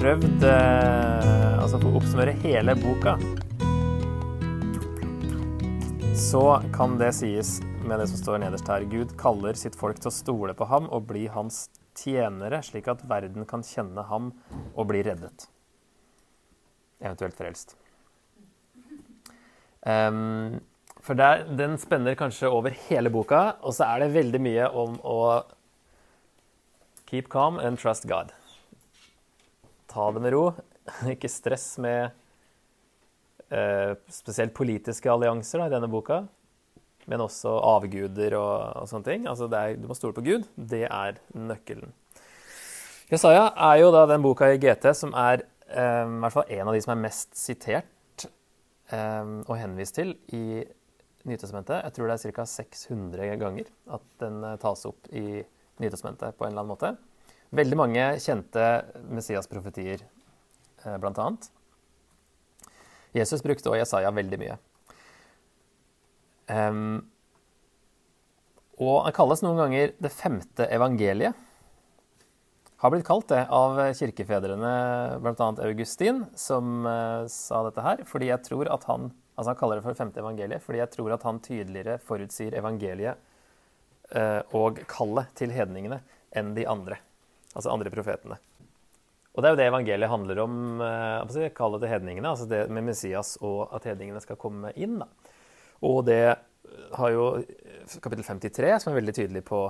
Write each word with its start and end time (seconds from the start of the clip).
Prøvd 0.00 0.44
eh, 0.48 1.56
altså 1.60 1.76
for 1.76 1.90
å 1.90 1.98
oppsummere 1.98 2.32
hele 2.40 2.72
boka. 2.78 3.18
Så 6.16 6.40
kan 6.72 6.94
det 6.96 7.10
sies 7.18 7.58
med 7.84 8.00
det 8.00 8.06
som 8.08 8.22
står 8.22 8.40
nederst 8.40 8.70
her. 8.72 8.86
Gud 8.88 9.12
kaller 9.20 9.60
sitt 9.60 9.76
folk 9.76 10.00
til 10.00 10.08
å 10.08 10.14
stole 10.14 10.56
på 10.56 10.70
ham 10.72 10.88
og 10.88 11.04
bli 11.10 11.26
hans 11.34 11.66
tjenere, 11.92 12.62
slik 12.64 12.88
at 12.88 13.04
verden 13.12 13.44
kan 13.44 13.60
kjenne 13.60 14.06
ham 14.08 14.32
og 14.72 14.88
bli 14.88 15.04
reddet. 15.04 15.50
Eventuelt 17.04 17.36
frelst. 17.36 17.76
Um, 19.84 20.62
for 21.04 21.12
der, 21.12 21.44
den 21.60 21.76
spenner 21.76 22.16
kanskje 22.16 22.48
over 22.48 22.72
hele 22.88 23.12
boka, 23.12 23.50
og 23.60 23.76
så 23.76 23.92
er 23.92 24.06
det 24.06 24.14
veldig 24.16 24.46
mye 24.48 24.72
om 24.72 24.96
å 25.04 25.20
keep 27.04 27.28
calm 27.28 27.60
and 27.60 27.76
trust 27.76 28.08
God. 28.08 28.32
Ta 29.90 30.10
det 30.14 30.22
med 30.22 30.34
ro. 30.34 30.44
Ikke 31.14 31.30
stress 31.30 31.72
med 31.82 32.10
eh, 33.50 33.94
spesielt 34.12 34.54
politiske 34.56 35.10
allianser 35.10 35.62
da, 35.62 35.68
i 35.70 35.74
denne 35.74 35.90
boka, 35.90 36.22
men 37.10 37.24
også 37.24 37.56
avguder 37.74 38.36
og, 38.38 38.82
og 38.82 38.90
sånne 38.90 39.08
ting. 39.08 39.26
Altså 39.30 39.50
er, 39.50 39.76
du 39.80 39.88
må 39.90 39.96
stole 39.98 40.16
på 40.16 40.24
Gud. 40.26 40.46
Det 40.54 40.84
er 40.86 41.20
nøkkelen. 41.34 41.94
Jesaja 43.10 43.48
er 43.58 43.80
jo 43.80 43.88
da 43.90 44.04
den 44.06 44.22
boka 44.22 44.52
i 44.52 44.58
GT 44.62 44.92
som 44.94 45.14
er 45.18 45.42
eh, 45.66 46.04
hvert 46.22 46.36
fall 46.36 46.52
en 46.54 46.68
av 46.70 46.76
de 46.76 46.82
som 46.84 46.94
er 46.94 47.00
mest 47.08 47.34
sitert 47.38 48.26
eh, 48.94 49.32
og 49.48 49.56
henvist 49.58 49.98
til 49.98 50.14
i 50.36 50.62
Nytestamentet. 51.28 51.82
Jeg 51.84 51.92
tror 51.96 52.08
det 52.08 52.14
er 52.16 52.32
ca. 52.32 52.44
600 52.48 53.34
ganger 53.42 53.66
at 53.92 54.04
den 54.22 54.38
eh, 54.46 54.58
tas 54.62 54.86
opp 54.88 55.10
i 55.10 55.42
Nytestamentet 55.82 56.38
på 56.38 56.46
en 56.46 56.52
eller 56.54 56.62
annen 56.62 56.70
måte. 56.70 56.94
Veldig 57.50 57.78
mange 57.78 58.04
kjente 58.22 58.66
Messias-profetier, 59.10 60.04
bl.a. 60.82 60.98
blant 61.02 61.18
annet. 61.18 61.48
Jesus 63.16 63.42
brukte 63.42 63.72
også 63.72 63.80
Jesaja 63.80 64.12
veldig 64.14 64.38
mye. 64.38 64.58
Um, 66.50 67.00
og 68.80 69.02
han 69.06 69.14
kalles 69.14 69.42
noen 69.42 69.58
ganger 69.58 69.94
det 69.98 70.12
femte 70.14 70.66
evangeliet. 70.70 71.34
Har 72.80 72.94
blitt 72.94 73.04
kalt 73.04 73.28
det 73.28 73.42
av 73.52 73.80
kirkefedrene, 73.98 74.70
bl.a. 75.20 75.50
Augustin, 75.66 76.22
som 76.38 76.86
uh, 76.86 77.26
sa 77.28 77.64
dette 77.66 77.84
her. 77.84 78.06
Fordi 78.08 78.30
jeg 78.30 78.46
tror 78.46 78.70
at 78.72 78.86
han 78.88 79.10
altså 79.40 79.54
han 79.54 79.58
kaller 79.60 79.78
det 79.78 79.86
for 79.86 79.96
femte 79.96 80.20
evangeliet 80.20 80.60
fordi 80.60 80.82
jeg 80.82 80.92
tror 80.92 81.14
at 81.14 81.22
han 81.24 81.38
tydeligere 81.40 82.00
forutsier 82.04 82.56
evangeliet 82.60 83.20
uh, 84.12 84.42
og 84.56 84.82
kallet 84.90 85.30
til 85.38 85.54
hedningene 85.54 86.02
enn 86.36 86.52
de 86.56 86.66
andre. 86.68 87.00
Altså 87.54 87.72
andre 87.72 87.92
profetene. 87.92 88.38
Og 89.30 89.42
det 89.42 89.48
er 89.48 89.54
jo 89.54 89.58
det 89.60 89.66
evangeliet 89.70 90.10
handler 90.10 90.38
om, 90.42 90.54
Jeg 91.34 91.54
kaller 91.54 91.78
det 91.78 91.90
hedningene. 91.90 92.28
Altså 92.28 92.46
det 92.50 92.68
med 92.70 92.84
Messias 92.84 93.36
og 93.40 93.74
at 93.74 93.84
hedningene 93.84 94.20
skal 94.20 94.36
komme 94.36 94.72
inn. 94.74 94.98
da. 94.98 95.06
Og 95.82 96.04
det 96.04 96.36
har 96.98 97.10
jo 97.14 97.42
kapittel 98.02 98.24
53, 98.24 98.82
som 98.82 98.92
er 98.92 99.00
veldig 99.00 99.14
tydelig 99.14 99.42
på 99.46 99.62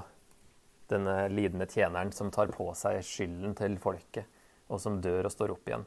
denne 0.91 1.29
lidende 1.31 1.69
tjeneren 1.71 2.11
som 2.13 2.33
tar 2.35 2.51
på 2.55 2.67
seg 2.79 3.01
skylden 3.07 3.55
til 3.59 3.77
folket, 3.79 4.27
og 4.71 4.81
som 4.83 4.99
dør 5.03 5.29
og 5.29 5.35
står 5.35 5.55
opp 5.55 5.71
igjen. 5.71 5.87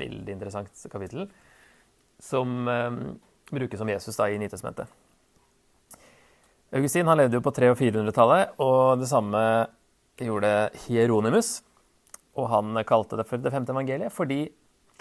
Veldig 0.00 0.32
interessant 0.32 0.86
kapittel, 0.92 1.26
som 2.22 2.68
eh, 2.68 2.98
brukes 3.52 3.80
som 3.80 3.90
Jesus 3.92 4.16
da 4.16 4.30
i 4.30 4.40
Nytestamentet. 4.40 4.88
Augustin 6.72 7.08
han 7.10 7.20
levde 7.20 7.36
jo 7.36 7.44
på 7.44 7.52
300- 7.52 7.74
og 7.74 7.80
400-tallet, 7.82 8.54
og 8.64 9.02
det 9.02 9.10
samme 9.10 9.42
gjorde 10.26 10.70
Hieronymus. 10.86 11.60
Og 12.38 12.48
han 12.48 12.76
kalte 12.88 13.18
det 13.20 13.28
for 13.28 13.42
det 13.42 13.52
femte 13.52 13.74
evangeliet 13.74 14.14
fordi 14.14 14.46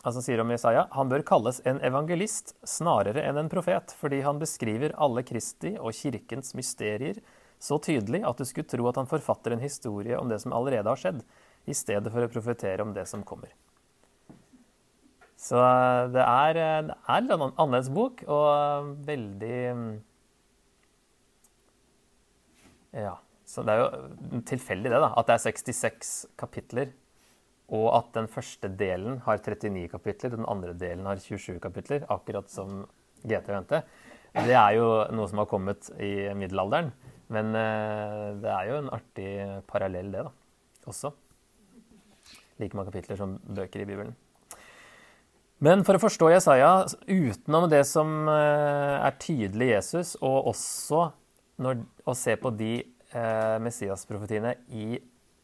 altså 0.01 0.23
sier 0.25 0.41
om 0.41 0.49
Jesaja, 0.51 0.87
han 0.95 1.11
bør 1.11 1.23
kalles 1.27 1.61
en 1.69 1.77
evangelist 1.85 2.55
snarere 2.67 3.21
enn 3.21 3.37
en 3.37 3.51
profet, 3.51 3.93
fordi 3.99 4.23
han 4.25 4.39
beskriver 4.41 4.95
alle 4.97 5.23
Kristi 5.27 5.75
og 5.77 5.93
kirkens 5.93 6.55
mysterier 6.57 7.21
så 7.61 7.77
tydelig 7.77 8.23
at 8.25 8.39
du 8.39 8.47
skulle 8.49 8.69
tro 8.69 8.87
at 8.89 8.97
han 8.97 9.09
forfatter 9.09 9.53
en 9.53 9.61
historie 9.61 10.17
om 10.17 10.31
det 10.31 10.39
som 10.41 10.55
allerede 10.57 10.89
har 10.89 10.97
skjedd, 10.97 11.21
i 11.69 11.75
stedet 11.77 12.09
for 12.09 12.25
å 12.25 12.31
profetere 12.31 12.81
om 12.81 12.95
det 12.95 13.05
som 13.05 13.21
kommer. 13.21 13.51
Så 15.37 15.57
det 16.13 16.21
er, 16.21 16.57
det 16.89 16.95
er 16.97 17.21
en 17.21 17.45
annerledes 17.51 17.91
bok, 17.93 18.23
og 18.29 18.95
veldig 19.05 19.59
Ja. 22.91 23.21
Så 23.51 23.65
det 23.67 23.75
er 23.75 23.83
jo 23.83 24.41
tilfeldig, 24.47 24.93
det, 24.93 24.99
da, 25.03 25.11
at 25.19 25.27
det 25.27 25.35
er 25.35 25.45
66 25.51 26.11
kapitler 26.39 26.93
og 27.71 27.87
at 27.95 28.09
den 28.17 28.27
første 28.27 28.67
delen 28.75 29.21
har 29.25 29.39
39 29.39 29.87
kapitler, 29.93 30.33
den 30.33 30.47
andre 30.49 30.73
delen 30.75 31.07
har 31.07 31.21
27 31.23 31.59
kapitler, 31.63 32.03
akkurat 32.11 32.51
som 32.51 32.83
GT 33.23 33.47
venter. 33.47 33.85
Det 34.35 34.55
er 34.55 34.75
jo 34.75 34.87
noe 35.15 35.27
som 35.31 35.39
har 35.39 35.47
kommet 35.47 35.87
i 35.99 36.31
middelalderen. 36.35 36.91
Men 37.31 37.55
eh, 37.55 38.25
det 38.43 38.51
er 38.51 38.67
jo 38.67 38.79
en 38.81 38.91
artig 38.91 39.29
parallell, 39.71 40.11
det, 40.11 40.25
da. 40.27 40.33
Også. 40.91 41.13
Like 42.59 42.75
mange 42.75 42.91
kapitler 42.91 43.19
som 43.19 43.37
bøker 43.39 43.83
i 43.83 43.87
Bibelen. 43.87 44.17
Men 45.63 45.85
for 45.87 45.95
å 45.95 46.01
forstå 46.01 46.31
Jesaja 46.33 46.71
utenom 47.07 47.69
det 47.71 47.85
som 47.87 48.27
eh, 48.27 48.97
er 48.99 49.19
tydelig 49.21 49.71
Jesus, 49.71 50.15
og 50.19 50.51
også 50.51 51.05
når, 51.61 51.85
å 52.03 52.17
se 52.17 52.35
på 52.41 52.51
de 52.57 52.73
eh, 53.13 53.57
Messias-profetiene 53.63 54.55
i 54.69 54.99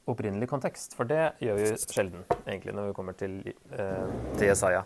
opprinnelig 0.08 0.50
kontekst. 0.50 0.96
For 0.98 1.08
det 1.08 1.34
gjør 1.44 1.60
vi 1.60 1.70
sjelden, 1.82 2.24
egentlig, 2.46 2.76
når 2.76 2.90
vi 2.90 2.96
kommer 2.98 3.18
til, 3.18 3.40
eh, 3.72 4.08
til 4.38 4.48
Jesaja. 4.48 4.86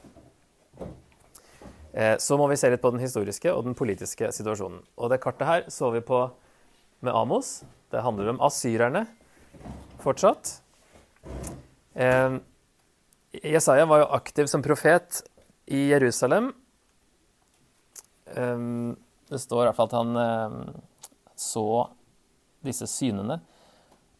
Eh, 1.93 2.15
så 2.17 2.37
må 2.39 2.47
vi 2.49 2.55
se 2.55 2.69
litt 2.71 2.81
på 2.81 2.91
den 2.93 3.03
historiske 3.03 3.51
og 3.53 3.65
den 3.65 3.75
politiske 3.75 4.31
situasjonen. 4.31 4.81
Og 4.97 5.11
det 5.11 5.21
kartet 5.21 5.47
her 5.47 5.65
så 5.69 5.91
vi 5.91 5.99
på 5.99 6.31
med 7.01 7.13
Amos. 7.13 7.63
Det 7.91 8.01
handler 8.01 8.29
om 8.29 8.41
asyrerne 8.41 9.05
fortsatt. 10.01 10.61
Eh, 11.93 12.39
Jesaja 13.43 13.85
var 13.85 14.03
jo 14.03 14.11
aktiv 14.15 14.47
som 14.47 14.63
profet 14.63 15.21
i 15.67 15.89
Jerusalem. 15.91 16.53
Eh, 18.25 18.57
det 19.29 19.39
står 19.39 19.63
i 19.63 19.67
hvert 19.69 19.75
fall 19.75 19.91
at 19.91 19.99
han 19.99 20.15
eh, 20.15 20.79
så 21.35 21.67
disse 22.66 22.88
synene 22.89 23.39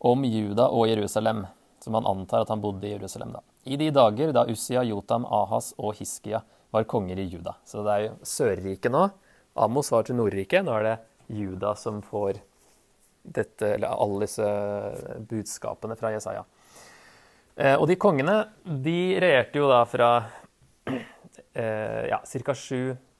om 0.02 0.26
Juda 0.26 0.68
og 0.74 0.88
Jerusalem, 0.90 1.46
som 1.84 1.98
han 1.98 2.08
antar 2.10 2.44
at 2.44 2.50
han 2.50 2.62
bodde 2.62 2.88
i 2.88 2.94
Jerusalem 2.96 3.36
da. 3.36 3.44
I 3.64 3.78
de 3.78 3.92
dager 3.94 4.32
da 4.34 4.48
Ussia, 4.50 4.82
Jotam, 4.84 5.26
Ahas 5.26 5.72
og 5.78 5.94
Hiskia 6.00 6.42
var 6.74 6.88
konger 6.90 7.20
i 7.20 7.28
Juda. 7.30 7.56
Så 7.66 7.84
det 7.86 7.94
er 7.94 8.06
jo 8.08 8.16
Sørriket 8.26 8.94
nå. 8.94 9.04
Amos 9.54 9.92
var 9.94 10.08
til 10.08 10.18
Nordriket. 10.18 10.66
Nå 10.66 10.74
er 10.80 10.88
det 10.88 10.96
Juda 11.38 11.76
som 11.78 12.02
får 12.02 12.40
dette, 13.22 13.76
eller 13.76 13.94
alle 13.94 14.26
disse 14.26 14.48
budskapene 15.30 15.98
fra 16.00 16.14
Jesaja. 16.16 16.42
Eh, 17.56 17.76
og 17.76 17.86
de 17.92 18.00
kongene 18.02 18.40
de 18.66 18.98
regjerte 19.22 19.62
jo 19.62 19.70
da 19.70 19.84
fra 19.86 20.10
eh, 21.54 22.10
ja, 22.10 22.22
ca. 22.26 22.56
700 22.58 23.11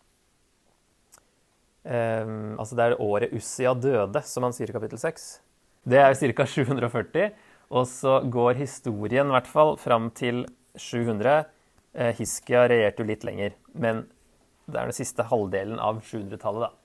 Um, 1.82 2.60
altså 2.62 2.78
det 2.78 2.86
er 2.86 3.00
året 3.02 3.34
Ussia 3.34 3.74
døde, 3.74 4.22
som 4.28 4.46
han 4.46 4.54
sier 4.54 4.70
i 4.70 4.76
kapittel 4.76 5.02
6. 5.02 5.32
Det 5.90 5.98
er 5.98 6.14
ca. 6.14 6.46
740. 6.46 7.32
Og 7.72 7.88
så 7.88 8.20
går 8.28 8.60
historien 8.60 9.30
i 9.30 9.36
hvert 9.36 9.50
fall 9.50 9.78
fram 9.80 10.10
til 10.16 10.44
700. 10.76 11.46
Eh, 11.96 12.12
Hiskia 12.18 12.66
regjerte 12.68 13.04
jo 13.04 13.08
litt 13.08 13.24
lenger, 13.28 13.56
men 13.72 14.06
det 14.68 14.78
er 14.80 14.92
den 14.92 14.96
siste 14.96 15.26
halvdelen 15.28 15.80
av 15.80 16.02
700-tallet, 16.04 16.68
da. 16.68 16.76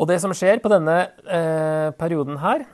Og 0.00 0.08
det 0.08 0.20
som 0.22 0.32
skjer 0.34 0.62
på 0.62 0.70
denne 0.72 0.96
eh, 1.26 1.90
perioden 1.98 2.38
her, 2.42 2.64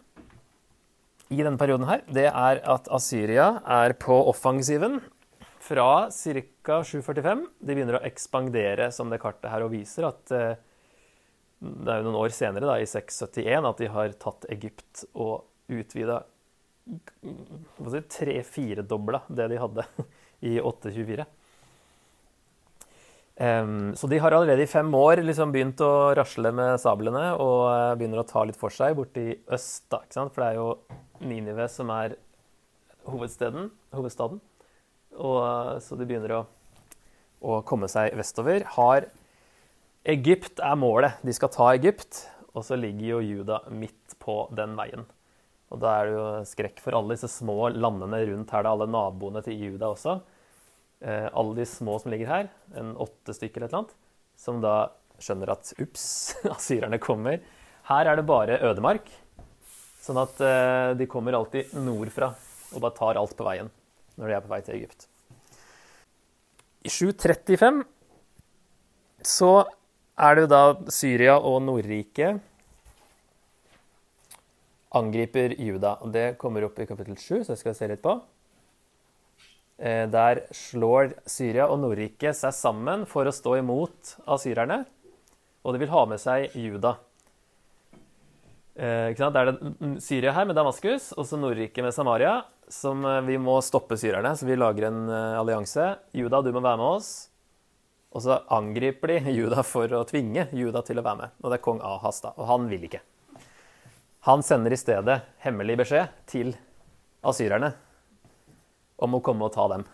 i 1.32 1.40
denne 1.40 1.58
perioden 1.58 1.88
her, 1.88 2.04
det 2.12 2.28
er 2.28 2.60
at 2.62 2.86
Asyria 2.94 3.56
er 3.82 3.96
på 3.98 4.14
offensiven 4.30 5.00
fra 5.66 6.06
ca. 6.12 6.78
745. 6.86 7.42
De 7.58 7.74
begynner 7.74 7.98
å 7.98 8.04
ekspandere, 8.06 8.92
som 8.94 9.10
det 9.10 9.18
kartet 9.24 9.50
her 9.50 9.64
og 9.66 9.72
viser, 9.74 10.06
at 10.06 10.36
eh, 10.36 10.60
det 11.58 11.92
er 11.92 12.00
jo 12.00 12.08
noen 12.10 12.20
år 12.20 12.32
senere, 12.36 12.68
da, 12.68 12.76
i 12.80 12.88
671, 12.88 13.68
at 13.70 13.80
de 13.80 13.92
har 13.92 14.16
tatt 14.20 14.44
Egypt 14.52 15.06
og 15.14 15.46
utvida 15.72 16.20
si, 16.86 18.02
tre-firedobla 18.12 19.22
det 19.28 19.48
de 19.50 19.58
hadde 19.60 19.86
i 20.50 20.58
824. 20.60 21.26
Um, 23.36 23.92
så 23.96 24.08
de 24.08 24.18
har 24.18 24.32
allerede 24.32 24.64
i 24.64 24.70
fem 24.70 24.88
år 24.96 25.20
liksom 25.20 25.50
begynt 25.52 25.80
å 25.84 26.14
rasle 26.16 26.54
med 26.56 26.78
sablene 26.80 27.34
og 27.34 27.66
uh, 27.68 27.96
begynner 27.98 28.22
å 28.22 28.28
ta 28.28 28.46
litt 28.48 28.56
for 28.56 28.72
seg 28.72 28.94
borti 28.96 29.26
øst. 29.52 29.84
da, 29.92 30.00
ikke 30.04 30.16
sant? 30.16 30.32
For 30.32 30.44
det 30.44 30.52
er 30.54 30.60
jo 30.60 30.70
Ninive 31.26 31.66
som 31.72 31.92
er 31.92 32.16
hovedstaden. 33.08 33.68
hovedstaden. 33.96 34.40
Og, 35.16 35.36
uh, 35.42 35.76
så 35.84 36.00
de 36.00 36.08
begynner 36.08 36.32
å, 36.38 36.40
å 37.44 37.60
komme 37.68 37.90
seg 37.92 38.16
vestover. 38.16 38.64
Har 38.76 39.10
Egypt 40.06 40.60
er 40.62 40.76
målet. 40.78 41.18
De 41.26 41.32
skal 41.34 41.50
ta 41.50 41.72
Egypt, 41.74 42.20
og 42.54 42.62
så 42.62 42.78
ligger 42.78 43.16
jo 43.16 43.24
Juda 43.24 43.58
midt 43.74 44.14
på 44.22 44.44
den 44.54 44.76
veien. 44.78 45.02
Og 45.74 45.80
da 45.82 45.96
er 45.98 46.06
det 46.06 46.12
jo 46.14 46.26
skrekk 46.46 46.78
for 46.82 46.94
alle 46.94 47.16
disse 47.16 47.30
små 47.32 47.72
landene 47.74 48.20
rundt 48.28 48.52
her, 48.54 48.62
da, 48.62 48.74
alle 48.76 48.86
naboene 48.86 49.42
til 49.42 49.58
Juda 49.58 49.88
også. 49.90 50.20
Eh, 51.02 51.26
alle 51.26 51.56
de 51.58 51.66
små 51.66 51.96
som 51.98 52.14
ligger 52.14 52.30
her, 52.30 52.50
en 52.78 52.94
åtte 53.02 53.34
stykker 53.34 53.58
eller 53.58 53.66
et 53.66 53.74
eller 53.74 53.82
annet, 53.82 53.96
som 54.38 54.60
da 54.62 54.76
skjønner 55.18 55.52
at 55.56 55.72
ups, 55.82 56.06
asyrerne 56.54 57.00
kommer. 57.02 57.42
Her 57.90 58.06
er 58.06 58.20
det 58.20 58.28
bare 58.30 58.60
ødemark, 58.62 59.10
sånn 60.04 60.20
at 60.22 60.38
eh, 60.44 60.92
de 61.00 61.08
kommer 61.10 61.34
alltid 61.34 61.74
nordfra 61.82 62.30
og 62.76 62.82
bare 62.82 62.94
tar 62.94 63.18
alt 63.18 63.34
på 63.38 63.46
veien 63.46 63.72
når 64.16 64.30
de 64.30 64.36
er 64.36 64.44
på 64.44 64.52
vei 64.54 64.60
til 64.64 64.78
Egypt. 64.78 65.08
I 66.86 66.92
735 66.94 67.82
så 69.26 69.50
er 70.16 70.36
det 70.36 70.46
jo 70.46 70.52
da 70.52 70.62
Syria 70.92 71.36
og 71.36 71.60
Nordriket 71.64 72.40
angriper 74.96 75.54
Juda. 75.60 75.98
og 76.00 76.12
Det 76.12 76.36
kommer 76.40 76.64
opp 76.64 76.78
i 76.80 76.88
kapittel 76.88 77.16
7, 77.16 77.44
så 77.44 77.52
jeg 77.52 77.62
skal 77.62 77.76
se 77.76 77.88
litt 77.90 78.04
på. 78.04 78.16
Eh, 79.76 80.06
der 80.08 80.46
slår 80.56 81.12
Syria 81.28 81.68
og 81.68 81.82
Nordriket 81.82 82.38
seg 82.38 82.54
sammen 82.56 83.04
for 83.08 83.28
å 83.28 83.34
stå 83.34 83.58
imot 83.60 84.16
asyrerne. 84.24 84.84
Og 85.66 85.74
de 85.74 85.82
vil 85.82 85.92
ha 85.92 86.06
med 86.08 86.22
seg 86.22 86.54
Juda. 86.56 86.96
Eh, 88.76 89.12
det 89.12 89.42
er 89.42 89.52
det 89.52 89.92
Syria 90.04 90.32
her 90.32 90.48
med 90.48 90.56
Damaskus, 90.56 91.12
og 91.16 91.28
så 91.28 91.36
Nordriket 91.40 91.84
med 91.84 91.92
Samaria. 91.92 92.40
Som 92.72 93.04
eh, 93.04 93.20
vi 93.28 93.36
må 93.36 93.60
stoppe 93.60 94.00
syrerne, 94.00 94.32
så 94.32 94.48
vi 94.48 94.56
lager 94.56 94.88
en 94.88 95.10
allianse. 95.12 95.92
Juda, 96.16 96.40
du 96.40 96.54
må 96.54 96.64
være 96.64 96.80
med 96.80 96.92
oss. 96.96 97.10
Og 98.16 98.22
så 98.24 98.38
angriper 98.56 99.12
de 99.12 99.34
Juda 99.36 99.60
for 99.66 99.92
å 99.92 100.06
tvinge 100.08 100.46
Juda 100.56 100.80
til 100.86 100.96
å 100.96 101.04
være 101.04 101.20
med. 101.20 101.34
Og 101.42 101.52
det 101.52 101.58
er 101.58 101.64
kong 101.66 101.82
Ahas, 101.84 102.22
da. 102.24 102.32
Og 102.40 102.48
han 102.48 102.64
vil 102.70 102.86
ikke. 102.88 103.02
Han 104.24 104.42
sender 104.42 104.72
i 104.72 104.78
stedet 104.80 105.18
hemmelig 105.44 105.76
beskjed 105.82 106.14
til 106.30 106.54
asyrerne 107.26 107.74
om 109.04 109.18
å 109.18 109.20
komme 109.20 109.44
og 109.44 109.52
ta 109.52 109.68
dem. 109.74 109.84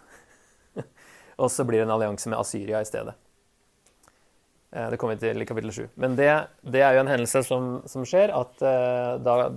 og 1.42 1.50
så 1.50 1.66
blir 1.66 1.82
det 1.82 1.88
en 1.88 1.96
allianse 1.96 2.30
med 2.30 2.38
Asyria 2.38 2.80
i 2.80 2.88
stedet. 2.88 3.16
Eh, 4.70 4.88
det 4.92 5.02
kommer 5.02 5.18
vi 5.18 5.26
til 5.26 5.42
i 5.42 5.48
kapittel 5.48 5.74
7. 5.74 5.82
Men 6.00 6.14
det, 6.16 6.30
det, 6.62 6.80
er 6.80 6.94
jo 6.94 7.02
en 7.02 7.10
hendelse 7.12 7.42
som, 7.44 7.70
som 7.90 8.06
skjer, 8.08 8.32
at 8.38 8.62
uh, 8.64 9.18
da, 9.20 9.50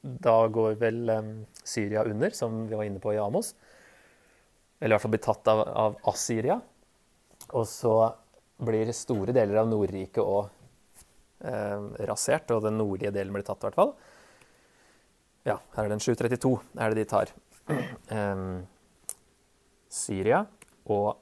da, 0.00 0.36
går 0.48 0.78
vel 0.80 1.02
um, 1.10 1.32
Syria 1.60 2.06
under, 2.08 2.32
som 2.38 2.62
vi 2.70 2.78
var 2.78 2.86
inne 2.86 3.02
på 3.02 3.12
i 3.12 3.20
Amos. 3.20 3.56
Eller 4.78 4.94
i 4.94 4.96
hvert 4.96 5.04
fall 5.04 5.18
blir 5.18 5.26
tatt 5.26 5.50
av, 5.50 5.66
av 5.66 5.98
Assyria. 6.14 6.62
Og 7.52 7.66
så 7.68 7.94
blir 8.62 8.92
store 8.96 9.34
deler 9.34 9.60
av 9.60 9.68
Nordriket 9.70 10.22
òg 10.22 10.48
eh, 11.44 11.86
rasert, 12.08 12.50
og 12.54 12.64
den 12.66 12.78
nordlige 12.80 13.12
delen 13.14 13.34
blir 13.34 13.44
tatt, 13.46 13.60
i 13.62 13.68
hvert 13.68 13.78
fall. 13.78 13.94
Ja, 15.48 15.58
her 15.74 15.88
er 15.88 15.90
den 15.90 16.02
732. 16.02 16.54
er 16.78 16.92
det 16.92 17.02
de 17.02 17.08
tar. 17.10 17.32
Um, 18.12 18.62
Syria. 19.90 20.44
Og 20.90 21.18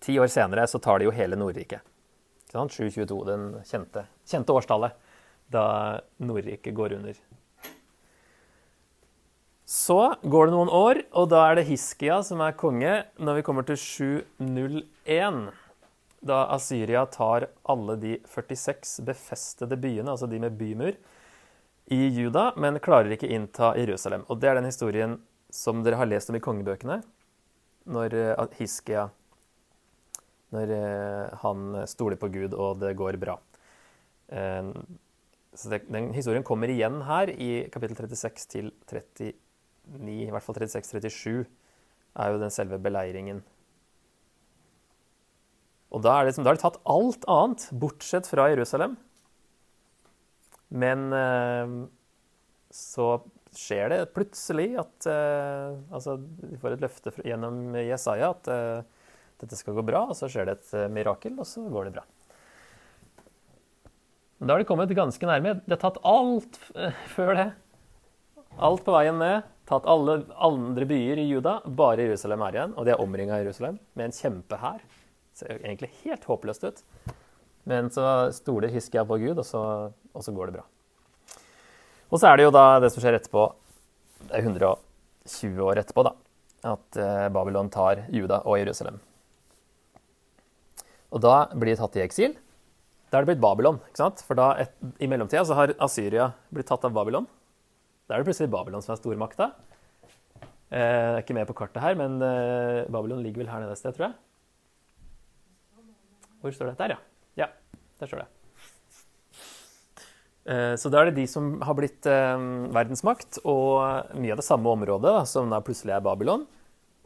ti 0.00 0.16
år 0.20 0.30
senere 0.32 0.66
så 0.68 0.80
tar 0.82 1.00
de 1.00 1.08
jo 1.08 1.14
hele 1.14 1.38
Nordriket. 1.38 1.84
722, 2.50 3.20
den 3.28 3.44
kjente, 3.68 4.08
kjente 4.26 4.54
årstallet 4.56 4.96
da 5.52 6.00
Nordriket 6.22 6.74
går 6.74 6.96
under. 6.98 7.20
Så 9.70 10.16
går 10.26 10.48
det 10.48 10.54
noen 10.56 10.70
år, 10.74 10.98
og 11.14 11.28
da 11.30 11.44
er 11.46 11.60
det 11.60 11.68
Hiskia 11.68 12.16
som 12.26 12.40
er 12.42 12.56
konge 12.58 13.04
når 13.22 13.38
vi 13.38 13.44
kommer 13.46 13.66
til 13.68 13.78
701. 13.78 15.44
Da 16.20 16.42
Asyria 16.52 17.06
tar 17.08 17.48
alle 17.62 17.96
de 17.96 18.18
46 18.28 19.00
befestede 19.08 19.76
byene, 19.80 20.12
altså 20.12 20.28
de 20.28 20.40
med 20.42 20.58
bymur, 20.58 20.98
i 21.90 22.06
Juda, 22.14 22.52
men 22.60 22.78
klarer 22.78 23.14
ikke 23.16 23.30
innta 23.32 23.72
Jerusalem. 23.78 24.26
Og 24.28 24.38
det 24.40 24.50
er 24.50 24.60
den 24.60 24.68
historien 24.68 25.16
som 25.50 25.80
dere 25.82 25.98
har 25.98 26.06
lest 26.06 26.30
om 26.30 26.36
i 26.38 26.42
kongebøkene, 26.44 27.00
når 27.90 28.14
eh, 28.14 28.44
Hiskia 28.60 29.08
Når 30.54 30.72
eh, 30.74 31.38
han 31.42 31.80
stoler 31.90 32.18
på 32.20 32.28
Gud, 32.28 32.54
og 32.54 32.80
det 32.82 32.96
går 32.98 33.18
bra. 33.22 33.36
Eh, 34.28 34.70
så 35.54 35.78
den 35.78 36.12
historien 36.14 36.46
kommer 36.46 36.70
igjen 36.70 37.00
her 37.06 37.30
i 37.30 37.68
kapittel 37.72 37.96
36 37.96 38.46
til 38.50 38.70
39, 38.86 39.32
i 40.26 40.30
hvert 40.30 40.46
fall 40.46 40.60
36-37, 40.60 41.48
er 42.20 42.30
jo 42.30 42.38
den 42.42 42.54
selve 42.54 42.78
beleiringen. 42.82 43.42
Og 45.90 46.02
da 46.04 46.20
det, 46.26 46.36
da 46.38 46.46
har 46.46 46.58
de 46.58 46.62
tatt 46.62 46.78
alt 46.88 47.26
annet, 47.30 47.66
bortsett 47.74 48.28
fra 48.30 48.46
Jerusalem. 48.52 48.94
Men 50.70 51.10
eh, 51.16 51.72
så 52.70 53.08
skjer 53.58 53.90
det 53.90 53.98
plutselig 54.14 54.68
at 54.78 55.08
eh, 55.10 55.74
Altså, 55.90 56.14
vi 56.44 56.58
får 56.60 56.76
et 56.76 56.84
løfte 56.84 57.12
gjennom 57.26 57.74
Jesaja 57.82 58.30
at 58.36 58.50
eh, 58.54 58.84
dette 59.42 59.58
skal 59.58 59.74
gå 59.74 59.82
bra, 59.88 60.04
og 60.12 60.18
så 60.18 60.28
skjer 60.30 60.46
det 60.46 60.58
et 60.58 60.92
mirakel, 60.92 61.34
og 61.40 61.48
så 61.48 61.64
går 61.72 61.88
det 61.88 61.94
bra. 61.96 62.04
Men 64.38 64.48
da 64.48 64.54
har 64.54 64.62
de 64.62 64.68
kommet 64.68 64.92
ganske 64.96 65.26
nærme. 65.26 65.56
Det 65.64 65.74
har 65.74 65.80
tatt 65.80 65.98
alt 66.06 66.60
før 67.16 67.32
det. 67.36 67.48
Alt 68.60 68.84
på 68.84 68.92
veien 68.94 69.18
ned. 69.20 69.48
Tatt 69.68 69.88
alle 69.88 70.20
andre 70.42 70.86
byer 70.88 71.20
i 71.22 71.26
Juda. 71.28 71.58
Bare 71.64 72.04
Jerusalem 72.04 72.44
er 72.44 72.56
igjen. 72.58 72.76
Og 72.76 72.84
de 72.84 72.92
er 72.92 73.00
omringa 73.00 73.40
Jerusalem 73.40 73.80
med 73.96 74.08
en 74.10 74.16
kjempehær. 74.16 74.84
Egentlig 75.46 75.90
helt 76.04 76.26
håpløst 76.28 76.66
ut. 76.66 76.82
Men 77.68 77.90
så 77.92 78.04
stoler 78.34 78.72
Hiskia 78.72 79.04
på 79.06 79.18
Gud, 79.20 79.38
og 79.38 79.46
så, 79.46 79.62
og 79.90 80.24
så, 80.24 80.32
går 80.34 80.50
det 80.50 80.58
bra. 80.58 80.64
Og 82.10 82.18
så 82.18 82.30
er 82.30 82.40
det 82.40 82.48
jo 82.48 82.54
da 82.54 82.64
det 82.82 82.90
som 82.92 83.02
skjer 83.04 83.18
etterpå, 83.18 83.44
det 84.26 84.36
er 84.36 84.46
120 84.48 85.60
år 85.68 85.80
etterpå, 85.82 86.04
da, 86.08 86.14
at 86.72 87.00
eh, 87.00 87.26
Babylon 87.32 87.70
tar 87.72 88.06
Juda 88.12 88.40
og 88.44 88.58
Jerusalem. 88.58 88.98
Og 91.10 91.22
da 91.22 91.34
blir 91.52 91.74
de 91.74 91.80
tatt 91.80 91.98
i 91.98 92.04
eksil. 92.04 92.36
Da 93.10 93.18
er 93.18 93.24
det 93.24 93.32
blitt 93.32 93.42
Babylon. 93.42 93.80
ikke 93.90 94.02
sant? 94.02 94.22
For 94.26 94.38
da, 94.38 94.52
et, 94.62 94.74
i 95.02 95.08
mellomtida 95.10 95.42
så 95.46 95.56
har 95.58 95.74
Asyria 95.82 96.30
blitt 96.54 96.68
tatt 96.70 96.86
av 96.86 96.94
Babylon. 96.94 97.26
Da 98.06 98.14
er 98.14 98.22
det 98.22 98.30
plutselig 98.30 98.50
Babylon 98.52 98.82
som 98.84 98.94
er 98.94 99.00
stormakta. 99.00 99.50
Eh, 100.70 100.78
jeg 100.78 101.14
er 101.16 101.24
ikke 101.24 101.38
med 101.38 101.48
på 101.50 101.56
kartet 101.58 101.82
her, 101.82 101.96
men 101.98 102.20
eh, 102.22 102.86
Babylon 102.90 103.22
ligger 103.24 103.42
vel 103.42 103.50
her 103.50 103.64
nede 103.64 103.74
et 103.74 103.82
sted, 103.82 103.94
tror 103.96 104.08
jeg. 104.08 104.18
Hvor 106.40 106.54
står 106.54 106.72
det? 106.72 106.76
Der, 106.80 106.96
ja. 106.96 107.00
Ja, 107.44 107.48
Der 108.00 108.08
står 108.08 108.24
det. 108.24 108.28
Eh, 110.50 110.74
så 110.80 110.88
da 110.88 111.02
er 111.02 111.10
det 111.10 111.20
de 111.20 111.26
som 111.28 111.58
har 111.62 111.76
blitt 111.76 112.06
eh, 112.08 112.46
verdensmakt, 112.72 113.42
og 113.44 114.16
mye 114.16 114.34
av 114.34 114.40
det 114.40 114.46
samme 114.46 114.72
området, 114.72 115.14
som 115.28 115.52
da 115.52 115.60
plutselig 115.64 115.94
er 115.96 116.04
Babylon. 116.04 116.46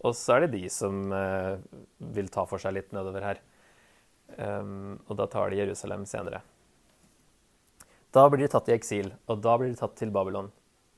Og 0.04 0.14
så 0.16 0.36
er 0.36 0.44
det 0.44 0.54
de 0.60 0.68
som 0.70 1.12
eh, 1.12 1.56
vil 2.14 2.30
ta 2.32 2.46
for 2.48 2.62
seg 2.62 2.76
litt 2.76 2.94
nedover 2.94 3.24
her. 3.24 3.42
Og 4.34 5.12
da 5.18 5.26
tar 5.30 5.52
de 5.52 5.58
Jerusalem 5.60 6.06
senere. 6.08 6.40
Da 8.10 8.24
blir 8.32 8.40
de 8.40 8.48
tatt 8.50 8.70
i 8.70 8.74
eksil, 8.74 9.12
og 9.30 9.42
da 9.44 9.52
blir 9.60 9.68
de 9.70 9.78
tatt 9.78 9.94
til 10.00 10.10
Babylon, 10.10 10.48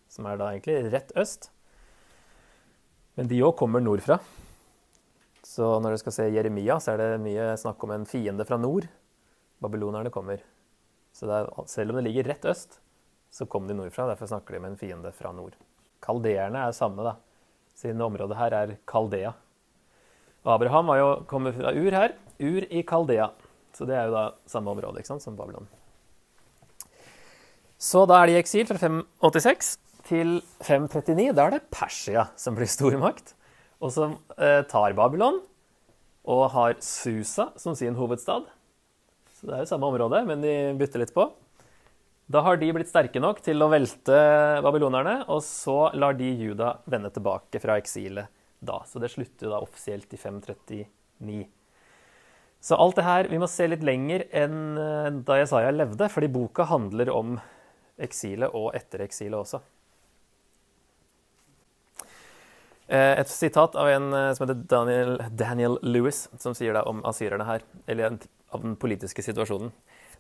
som 0.09 0.29
er 0.31 0.39
da 0.41 0.53
egentlig 0.55 0.93
rett 0.95 1.11
øst. 1.19 1.51
Men 3.19 3.29
de 3.29 3.43
òg 3.45 3.57
kommer 3.59 3.83
nordfra. 3.83 4.21
Så 5.47 5.67
når 5.81 5.95
du 5.95 6.01
skal 6.03 6.15
se 6.17 6.25
Jeremia, 6.35 6.81
så 6.83 6.95
er 6.95 7.03
det 7.03 7.23
mye 7.23 7.53
snakk 7.61 7.83
om 7.87 7.93
en 7.95 8.09
fiende 8.09 8.45
fra 8.49 8.59
nord 8.59 8.89
babylonerne 9.63 10.11
kommer. 10.11 10.43
Så 11.17 11.29
er, 11.33 11.49
selv 11.71 11.93
om 11.93 12.01
det 12.01 12.09
ligger 12.09 12.29
rett 12.29 12.45
øst, 12.51 12.81
så 13.33 13.47
kom 13.49 13.69
de 13.69 13.77
nordfra. 13.77 14.09
Derfor 14.11 14.29
snakker 14.31 14.57
de 14.57 14.63
med 14.63 14.75
en 14.75 14.81
fiende 14.81 15.13
fra 15.17 15.33
nord. 15.33 15.57
Kaldeerne 16.05 16.67
er 16.67 16.77
samme, 16.77 17.05
da. 17.07 17.17
Siden 17.77 18.03
området 18.05 18.37
her 18.39 18.57
er 18.57 18.75
Kaldea. 18.89 19.33
Abraham 20.47 20.93
var 20.93 21.01
jo 21.01 21.09
kommet 21.29 21.57
fra 21.57 21.73
Ur 21.75 21.95
her. 21.95 22.15
Ur 22.39 22.67
i 22.69 22.83
Kaldea. 22.87 23.31
Så 23.77 23.89
det 23.89 23.97
er 23.97 24.09
jo 24.09 24.15
da 24.15 24.27
samme 24.49 24.73
område 24.73 25.01
ikke 25.01 25.15
sant, 25.15 25.25
som 25.25 25.37
Babylon. 25.39 25.67
Så 27.77 28.07
da 28.09 28.23
er 28.23 28.31
de 28.31 28.37
i 28.37 28.41
eksil 28.41 28.69
fra 28.69 28.79
586 28.81 29.75
til 30.09 30.39
539. 30.65 31.33
Da 31.37 31.49
er 31.49 31.57
det 31.57 31.67
Persia 31.75 32.29
som 32.41 32.57
blir 32.57 32.71
stormakt, 32.71 33.35
og 33.83 33.93
som 33.93 34.17
eh, 34.39 34.63
tar 34.69 34.97
Babylon. 34.99 35.41
Og 36.27 36.47
har 36.51 36.77
Susa 36.83 37.53
som 37.61 37.77
sin 37.79 37.95
hovedstad. 37.95 38.49
Så 39.37 39.47
det 39.47 39.55
er 39.55 39.63
jo 39.63 39.71
samme 39.71 39.91
område, 39.91 40.23
men 40.27 40.43
de 40.43 40.55
bytter 40.79 41.05
litt 41.05 41.15
på. 41.15 41.29
Da 42.27 42.43
har 42.43 42.59
de 42.59 42.73
blitt 42.75 42.91
sterke 42.91 43.21
nok 43.23 43.39
til 43.47 43.63
å 43.63 43.69
velte 43.71 44.17
babylonerne, 44.65 45.21
og 45.31 45.45
så 45.47 45.93
lar 45.95 46.17
de 46.19 46.33
Juda 46.35 46.73
vende 46.91 47.13
tilbake 47.15 47.61
fra 47.63 47.77
eksilet 47.79 48.33
da. 48.59 48.81
Så 48.89 48.99
det 48.99 49.13
slutter 49.13 49.47
jo 49.47 49.53
da 49.53 49.61
offisielt 49.63 50.11
i 50.11 50.19
539. 50.19 51.45
Så 52.67 52.75
alt 52.75 52.97
det 52.99 53.05
her 53.07 53.29
Vi 53.31 53.39
må 53.39 53.47
se 53.47 53.69
litt 53.69 53.85
lenger 53.87 54.25
enn 54.35 54.59
eh, 54.81 55.13
da 55.29 55.39
Jesaja 55.39 55.71
levde, 55.71 56.09
fordi 56.11 56.33
boka 56.33 56.67
handler 56.67 57.13
om 57.15 57.37
eksilet 58.03 58.51
og 58.57 58.73
etter 58.75 59.05
eksilet 59.07 59.39
også. 59.39 59.63
Eh, 62.03 62.76
et 63.19 63.31
sitat 63.31 63.75
av 63.75 63.89
en 63.91 64.13
eh, 64.15 64.33
som 64.37 64.45
heter 64.47 64.61
Daniel, 64.71 65.17
Daniel 65.35 65.79
Lewis, 65.83 66.29
som 66.39 66.55
sier 66.55 66.77
da 66.77 66.85
om 66.87 67.03
asyrerne 67.09 67.47
her. 67.49 67.65
Eller 67.91 68.19
av 68.55 68.63
den 68.63 68.77
politiske 68.79 69.25
situasjonen. 69.27 69.73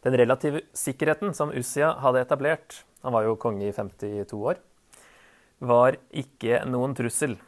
Den 0.02 0.16
relative 0.18 0.62
sikkerheten 0.76 1.34
som 1.34 1.52
Ussia 1.54 1.94
hadde 2.02 2.20
etablert 2.22 2.82
Han 3.02 3.14
var 3.14 3.24
jo 3.26 3.36
konge 3.38 3.68
i 3.68 3.72
52 3.72 4.40
år. 4.42 4.58
var 5.58 5.96
ikke 6.10 6.64
noen 6.68 6.92
trussel. 6.94 7.38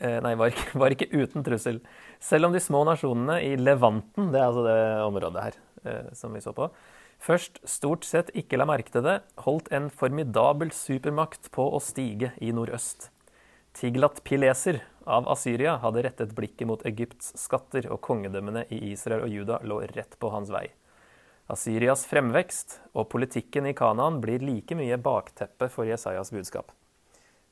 Eh, 0.00 0.20
nei, 0.22 0.34
var 0.38 0.52
ikke, 0.52 0.78
var 0.80 0.94
ikke, 0.94 1.10
uten 1.10 1.44
trussel. 1.44 1.82
Selv 2.22 2.48
om 2.48 2.54
de 2.54 2.62
små 2.62 2.84
nasjonene 2.86 3.40
i 3.44 3.56
Levanten, 3.58 4.30
det 4.32 4.40
er 4.40 4.46
altså 4.46 4.64
det 4.64 4.78
området 5.04 5.42
her 5.42 5.58
eh, 5.84 6.08
som 6.14 6.32
vi 6.32 6.40
så 6.40 6.54
på, 6.56 6.70
først 7.18 7.58
stort 7.66 8.06
sett 8.06 8.30
ikke 8.38 8.56
la 8.60 8.68
merke 8.68 8.94
til 8.94 9.04
det, 9.04 9.18
holdt 9.42 9.68
en 9.74 9.90
formidabel 9.90 10.70
supermakt 10.72 11.50
på 11.52 11.66
å 11.66 11.82
stige 11.82 12.32
i 12.38 12.54
nordøst. 12.54 13.10
Tiglat 13.78 14.24
Pileser 14.24 14.80
av 15.04 15.28
Asyria 15.28 15.76
hadde 15.76 16.02
rettet 16.02 16.32
blikket 16.34 16.66
mot 16.66 16.80
Egypts 16.86 17.30
skatter, 17.38 17.84
og 17.94 18.00
kongedømmene 18.02 18.64
i 18.74 18.80
Israel 18.90 19.22
og 19.22 19.30
Juda 19.30 19.58
lå 19.62 19.76
rett 19.92 20.16
på 20.18 20.30
hans 20.34 20.48
vei. 20.50 20.64
Asyrias 21.46 22.02
fremvekst 22.10 22.80
og 22.98 23.06
politikken 23.12 23.68
i 23.70 23.74
Kanaan 23.78 24.16
blir 24.24 24.42
like 24.42 24.74
mye 24.74 24.96
bakteppe 24.98 25.68
for 25.70 25.86
Jesajas 25.86 26.32
budskap. 26.34 26.72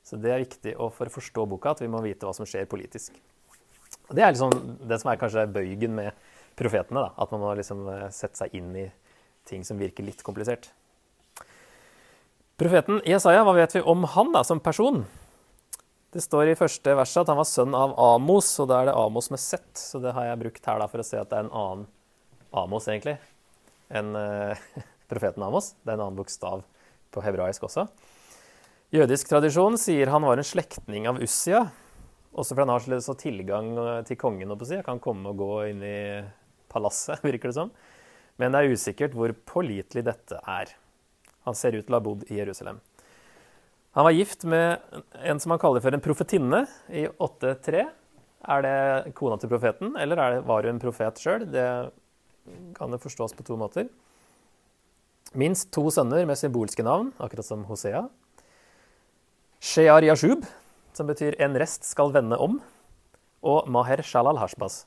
Så 0.02 0.18
det 0.18 0.32
er 0.34 0.42
viktig 0.42 0.72
for 0.96 1.06
å 1.06 1.14
forstå 1.14 1.44
boka 1.46 1.76
at 1.76 1.82
vi 1.84 1.90
må 1.92 2.00
vite 2.02 2.26
hva 2.26 2.34
som 2.34 2.48
skjer 2.48 2.66
politisk. 2.72 3.14
Det 4.10 4.24
er 4.24 4.34
liksom 4.34 4.82
det 4.82 4.98
som 4.98 5.12
er 5.12 5.20
kanskje 5.20 5.44
bøygen 5.54 5.94
med 5.94 6.26
profetene. 6.58 7.04
Da. 7.04 7.12
At 7.22 7.30
man 7.36 7.44
må 7.44 7.52
liksom 7.54 7.84
eh, 7.92 8.08
sette 8.10 8.42
seg 8.42 8.58
inn 8.58 8.74
i 8.74 8.88
ting 9.46 9.62
som 9.62 9.78
virker 9.78 10.02
litt 10.02 10.26
komplisert. 10.26 10.72
Profeten 12.58 12.98
Jesaja, 13.06 13.46
hva 13.46 13.54
vet 13.54 13.78
vi 13.78 13.84
om 13.86 14.02
han 14.16 14.34
da, 14.34 14.42
som 14.42 14.58
person? 14.64 15.04
Det 16.14 16.22
står 16.22 16.52
i 16.52 16.58
første 16.58 16.94
verset 16.96 17.22
at 17.24 17.32
han 17.32 17.40
var 17.40 17.48
sønn 17.48 17.74
av 17.76 17.94
Amos, 18.00 18.48
og 18.62 18.70
da 18.70 18.80
er 18.80 18.90
det 18.90 18.98
Amos 18.98 19.30
med 19.32 19.42
Z. 19.42 19.64
Så 19.78 20.00
det 20.00 20.14
har 20.16 20.30
jeg 20.30 20.42
brukt 20.44 20.68
her 20.70 20.78
da 20.80 20.86
for 20.90 21.02
å 21.02 21.06
se 21.06 21.18
at 21.20 21.32
det 21.32 21.40
er 21.40 21.48
en 21.48 21.56
annen 21.56 21.88
Amos, 22.56 22.86
egentlig 22.88 23.18
enn 23.92 24.14
uh, 24.18 24.66
profeten 25.10 25.44
Amos. 25.46 25.74
Det 25.82 25.92
er 25.92 25.98
en 25.98 26.06
annen 26.08 26.18
bokstav 26.18 26.64
på 27.14 27.24
hebraisk 27.24 27.66
også. 27.68 27.86
Jødisk 28.94 29.30
tradisjon 29.30 29.78
sier 29.80 30.10
han 30.12 30.24
var 30.26 30.38
en 30.38 30.46
slektning 30.46 31.08
av 31.10 31.20
Ussia. 31.22 31.66
Også 32.36 32.54
fordi 32.54 32.66
han 32.66 32.74
har 32.74 33.02
så 33.02 33.14
tilgang 33.18 33.70
eh, 33.80 34.02
til 34.06 34.18
kongen. 34.20 34.52
si. 34.68 34.76
Kan 34.84 35.00
komme 35.00 35.32
og 35.32 35.38
gå 35.40 35.52
inn 35.70 35.80
i 35.82 35.98
palasset, 36.68 37.22
virker 37.26 37.50
det 37.50 37.56
som. 37.56 37.72
Men 38.36 38.52
det 38.52 38.60
er 38.60 38.76
usikkert 38.76 39.16
hvor 39.16 39.32
pålitelig 39.48 40.04
dette 40.04 40.38
er. 40.44 40.74
Han 41.48 41.56
ser 41.56 41.78
ut 41.78 41.86
til 41.86 41.96
å 41.96 41.98
ha 41.98 42.04
bodd 42.04 42.26
i 42.28 42.36
Jerusalem. 42.36 42.82
Han 43.96 44.04
var 44.04 44.12
gift 44.12 44.44
med 44.44 44.78
en 45.24 45.38
som 45.40 45.54
han 45.54 45.60
kaller 45.60 45.80
for 45.80 45.96
en 45.96 46.02
profetinne 46.04 46.66
i 46.92 47.06
8.3. 47.08 47.86
Er 48.44 48.66
det 48.66 49.14
kona 49.16 49.38
til 49.40 49.48
profeten, 49.48 49.94
eller 49.96 50.20
det, 50.20 50.42
var 50.44 50.68
hun 50.68 50.80
profet 50.82 51.22
sjøl? 51.22 51.46
Det 51.48 51.64
kan 52.76 52.92
det 52.92 53.00
forstås 53.00 53.32
på 53.32 53.46
to 53.48 53.56
måter. 53.56 53.88
Minst 55.32 55.72
to 55.72 55.88
sønner 55.88 56.28
med 56.28 56.36
symbolske 56.36 56.84
navn, 56.84 57.14
akkurat 57.16 57.48
som 57.48 57.64
Hosea. 57.70 58.04
Shear 59.64 60.04
Yashub, 60.04 60.44
som 60.92 61.08
betyr 61.08 61.40
'en 61.40 61.56
rest 61.56 61.84
skal 61.84 62.12
vende 62.12 62.36
om', 62.36 62.60
og 63.42 63.68
Maher 63.68 64.02
Shalal 64.02 64.36
Hashbaz, 64.36 64.84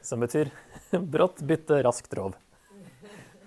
som 0.00 0.20
betyr 0.20 0.48
'brått 0.92 1.44
bytte 1.46 1.84
raskt 1.84 2.16
rov'. 2.16 2.40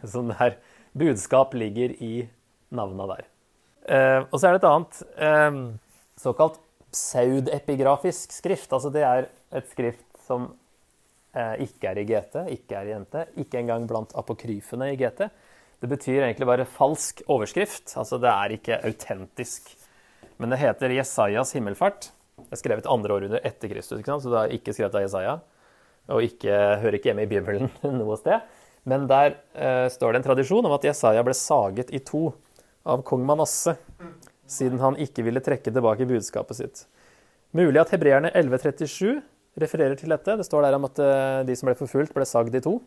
Sånn 0.06 0.30
der 0.38 0.62
budskap 0.94 1.54
ligger 1.54 1.90
i 2.00 2.30
navna 2.70 3.08
der. 3.08 3.35
Eh, 3.86 4.22
og 4.26 4.38
så 4.40 4.48
er 4.48 4.56
det 4.56 4.62
et 4.64 4.70
annet 4.70 5.02
eh, 5.28 5.58
såkalt 6.22 6.62
pseudepigrafisk 6.96 8.34
skrift. 8.34 8.72
Altså 8.74 8.92
det 8.94 9.04
er 9.06 9.28
et 9.56 9.68
skrift 9.74 10.06
som 10.26 10.54
Eh, 11.36 11.66
ikke 11.66 11.90
er 11.92 12.00
i 12.00 12.06
GT, 12.08 12.36
ikke 12.54 12.78
er 12.80 12.90
i 12.90 12.96
NT, 12.96 13.16
ikke 13.44 13.60
engang 13.60 13.84
blant 13.90 14.14
apokryfene 14.16 14.94
i 14.94 15.00
GT. 15.00 15.26
Det 15.84 15.90
betyr 15.92 16.22
egentlig 16.24 16.48
bare 16.48 16.68
falsk 16.78 17.26
overskrift. 17.28 17.92
Altså 18.00 18.20
det 18.24 18.32
er 18.32 18.54
ikke 18.56 18.78
autentisk. 18.88 19.74
Men 20.40 20.54
det 20.54 20.62
heter 20.62 20.96
Jesajas 20.96 21.52
himmelfart. 21.58 22.08
Det 22.40 22.56
er 22.56 22.62
skrevet 22.62 22.88
andre 22.92 23.18
århundre 23.18 23.42
etter 23.48 23.72
Kristus, 23.72 24.00
så 24.00 24.32
det 24.32 24.40
er 24.40 24.56
ikke 24.56 24.76
skrevet 24.76 24.96
av 24.96 25.04
Jesaja. 25.04 25.36
Og 26.16 26.24
ikke, 26.24 26.56
hører 26.80 26.98
ikke 27.00 27.12
hjemme 27.12 27.26
i 27.26 27.32
Bibelen 27.32 27.72
noe 28.00 28.16
sted. 28.22 28.48
Men 28.88 29.08
der 29.12 29.36
eh, 29.58 29.90
står 29.92 30.14
det 30.14 30.22
en 30.22 30.28
tradisjon 30.30 30.70
om 30.70 30.76
at 30.78 30.88
Jesaja 30.88 31.24
ble 31.26 31.36
saget 31.36 31.92
i 31.92 32.00
to 32.06 32.30
av 32.86 33.04
kong 33.08 33.26
Manasse, 33.26 33.76
siden 34.46 34.82
han 34.84 34.98
ikke 35.02 35.26
ville 35.26 35.42
trekke 35.44 35.74
tilbake 35.74 36.08
budskapet 36.10 36.60
sitt. 36.60 36.84
Mulig 37.56 37.82
at 37.82 37.94
hebreerne 37.96 38.30
1137 38.34 39.22
refererer 39.62 39.98
til 40.00 40.12
dette. 40.12 40.36
Det 40.38 40.46
står 40.46 40.68
der 40.68 40.78
om 40.78 40.88
at 40.88 41.02
eh, 41.02 41.42
de 41.48 41.56
som 41.58 41.70
ble 41.70 41.78
forfulgt, 41.80 42.14
ble 42.16 42.28
sagd 42.28 42.56
i 42.56 42.64
to. 42.64 42.78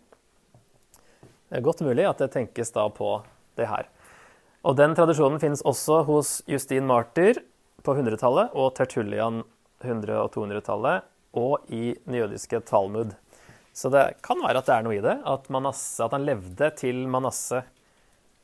Det 1.49 1.59
er 1.59 1.65
godt 1.65 1.81
mulig 1.87 2.05
at 2.05 2.21
det 2.21 2.31
tenkes 2.35 2.75
da 2.75 2.85
på 2.93 3.17
det 3.59 3.69
her. 3.71 3.89
Og 4.69 4.77
Den 4.77 4.95
tradisjonen 4.99 5.41
finnes 5.41 5.65
også 5.67 6.03
hos 6.09 6.33
Justin 6.51 6.87
Martyr 6.91 7.41
på 7.87 7.95
100-tallet 7.95 8.53
og 8.59 8.75
Tertullian 8.77 9.41
100- 9.81 10.19
og 10.19 10.35
200-tallet 10.35 11.07
og 11.39 11.73
i 11.73 11.95
den 12.05 12.19
jødiske 12.19 12.61
Talmud. 12.69 13.15
Så 13.73 13.91
det 13.95 14.19
kan 14.27 14.41
være 14.43 14.61
at 14.61 14.69
det 14.69 14.75
er 14.75 14.85
noe 14.85 14.97
i 14.99 15.05
det, 15.05 15.17
at, 15.23 15.49
Manasse, 15.55 16.03
at 16.05 16.15
han 16.17 16.27
levde 16.27 16.71
til 16.77 17.05
Manasse 17.09 17.63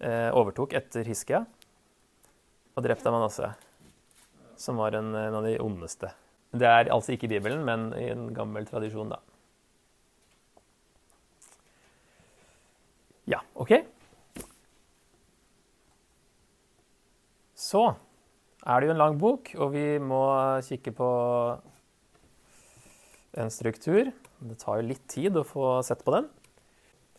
overtok 0.02 0.74
etter 0.76 1.06
Hiskia 1.06 1.44
og 2.74 2.82
drepte 2.82 3.12
Manasse, 3.14 3.52
som 4.58 4.80
var 4.82 4.96
en, 4.98 5.12
en 5.14 5.36
av 5.38 5.46
de 5.46 5.54
ondeste. 5.62 6.10
Det 6.54 6.66
er 6.66 6.90
altså 6.94 7.14
ikke 7.14 7.28
i 7.28 7.34
Bibelen, 7.36 7.62
men 7.66 7.88
i 7.98 8.08
en 8.12 8.28
gammel 8.34 8.66
tradisjon, 8.68 9.10
da. 9.10 9.20
Ja, 13.30 13.40
OK. 13.56 13.72
Så 17.58 17.86
er 18.64 18.80
det 18.80 18.88
jo 18.88 18.94
en 18.94 19.00
lang 19.00 19.18
bok, 19.20 19.50
og 19.58 19.72
vi 19.74 19.86
må 20.02 20.22
kikke 20.66 20.92
på 20.94 21.08
en 23.40 23.50
struktur. 23.50 24.12
Det 24.44 24.58
tar 24.60 24.78
jo 24.78 24.88
litt 24.90 25.06
tid 25.10 25.38
å 25.40 25.46
få 25.46 25.78
sett 25.86 26.04
på 26.04 26.14
den. 26.14 26.28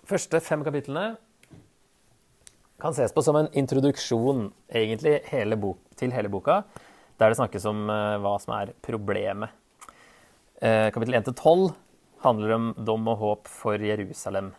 Første 0.06 0.40
fem 0.46 0.64
kapitlene 0.64 1.16
kan 2.86 2.94
ses 2.94 3.14
på 3.14 3.22
som 3.26 3.38
en 3.40 3.48
introduksjon 3.58 4.52
egentlig 4.70 5.16
hele 5.32 5.58
bok, 5.58 5.80
til 5.98 6.12
hele 6.14 6.30
boka 6.30 6.60
der 7.18 7.32
det 7.32 7.38
snakkes 7.40 7.64
om 7.66 7.88
uh, 7.90 8.18
hva 8.22 8.36
som 8.44 8.52
er 8.58 8.74
problemet. 8.86 9.50
Uh, 10.60 10.92
kapittel 10.94 11.18
1-12 11.18 11.72
handler 12.22 12.54
om 12.54 12.68
dom 12.86 13.08
og 13.10 13.18
håp 13.24 13.50
for 13.50 13.82
Jerusalem 13.82 14.52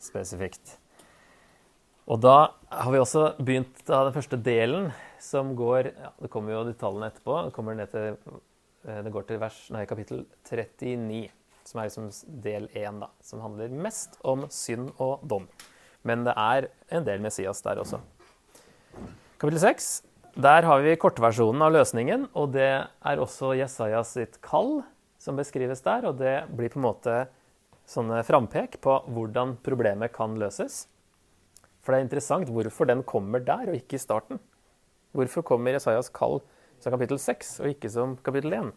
spesifikt. 0.00 0.78
Og 2.08 2.22
da 2.24 2.54
har 2.70 2.94
vi 2.94 3.02
også 3.02 3.26
begynt 3.42 3.84
av 3.90 4.08
den 4.08 4.16
første 4.16 4.38
delen, 4.40 4.88
som 5.20 5.52
går 5.58 5.90
ja, 5.90 6.14
Det 6.22 6.32
kommer 6.32 6.54
jo 6.54 6.64
detaljene 6.70 7.10
etterpå. 7.12 7.36
Det, 7.48 7.54
kommer 7.58 7.76
ned 7.76 7.92
til, 7.92 8.16
uh, 8.86 9.02
det 9.04 9.12
går 9.12 9.28
til 9.28 9.42
vers, 9.44 9.60
nei, 9.76 9.84
kapittel 9.90 10.24
39, 10.48 11.28
som 11.68 11.84
er 11.84 11.92
liksom 11.92 12.10
del 12.48 12.70
1, 12.72 13.04
da, 13.04 13.12
som 13.20 13.44
handler 13.44 13.76
mest 13.76 14.16
om 14.22 14.48
synd 14.48 14.94
og 14.96 15.20
dom. 15.28 15.50
Men 16.04 16.26
det 16.26 16.34
er 16.36 16.68
en 16.92 17.06
del 17.06 17.22
Messias 17.24 17.62
der 17.64 17.80
også. 17.82 18.00
Kapittel 19.40 19.62
6 19.62 19.94
der 20.34 20.66
har 20.66 20.80
vi 20.82 20.96
kortversjonen 20.98 21.62
av 21.62 21.70
løsningen, 21.76 22.24
og 22.34 22.56
det 22.56 22.66
er 22.82 23.20
også 23.22 23.52
Jesajas 23.54 24.16
sitt 24.16 24.40
kall 24.42 24.80
som 25.22 25.38
beskrives 25.38 25.84
der. 25.84 26.08
Og 26.08 26.18
det 26.18 26.48
blir 26.50 26.72
på 26.72 26.80
en 26.80 26.88
måte 26.88 27.14
sånne 27.86 28.18
frampek 28.26 28.80
på 28.82 28.96
hvordan 29.14 29.54
problemet 29.62 30.10
kan 30.16 30.34
løses. 30.40 30.88
For 31.84 31.94
det 31.94 32.00
er 32.00 32.06
interessant 32.08 32.50
hvorfor 32.50 32.90
den 32.90 33.04
kommer 33.06 33.44
der, 33.46 33.70
og 33.70 33.78
ikke 33.78 33.94
i 33.94 34.02
starten. 34.02 34.42
Hvorfor 35.14 35.46
kommer 35.46 35.76
Jesajas 35.76 36.10
kall 36.10 36.40
som 36.82 36.90
kapittel 36.96 37.22
6, 37.22 37.54
og 37.62 37.70
ikke 37.70 37.92
som 37.94 38.16
kapittel 38.26 38.58
1? 38.58 38.72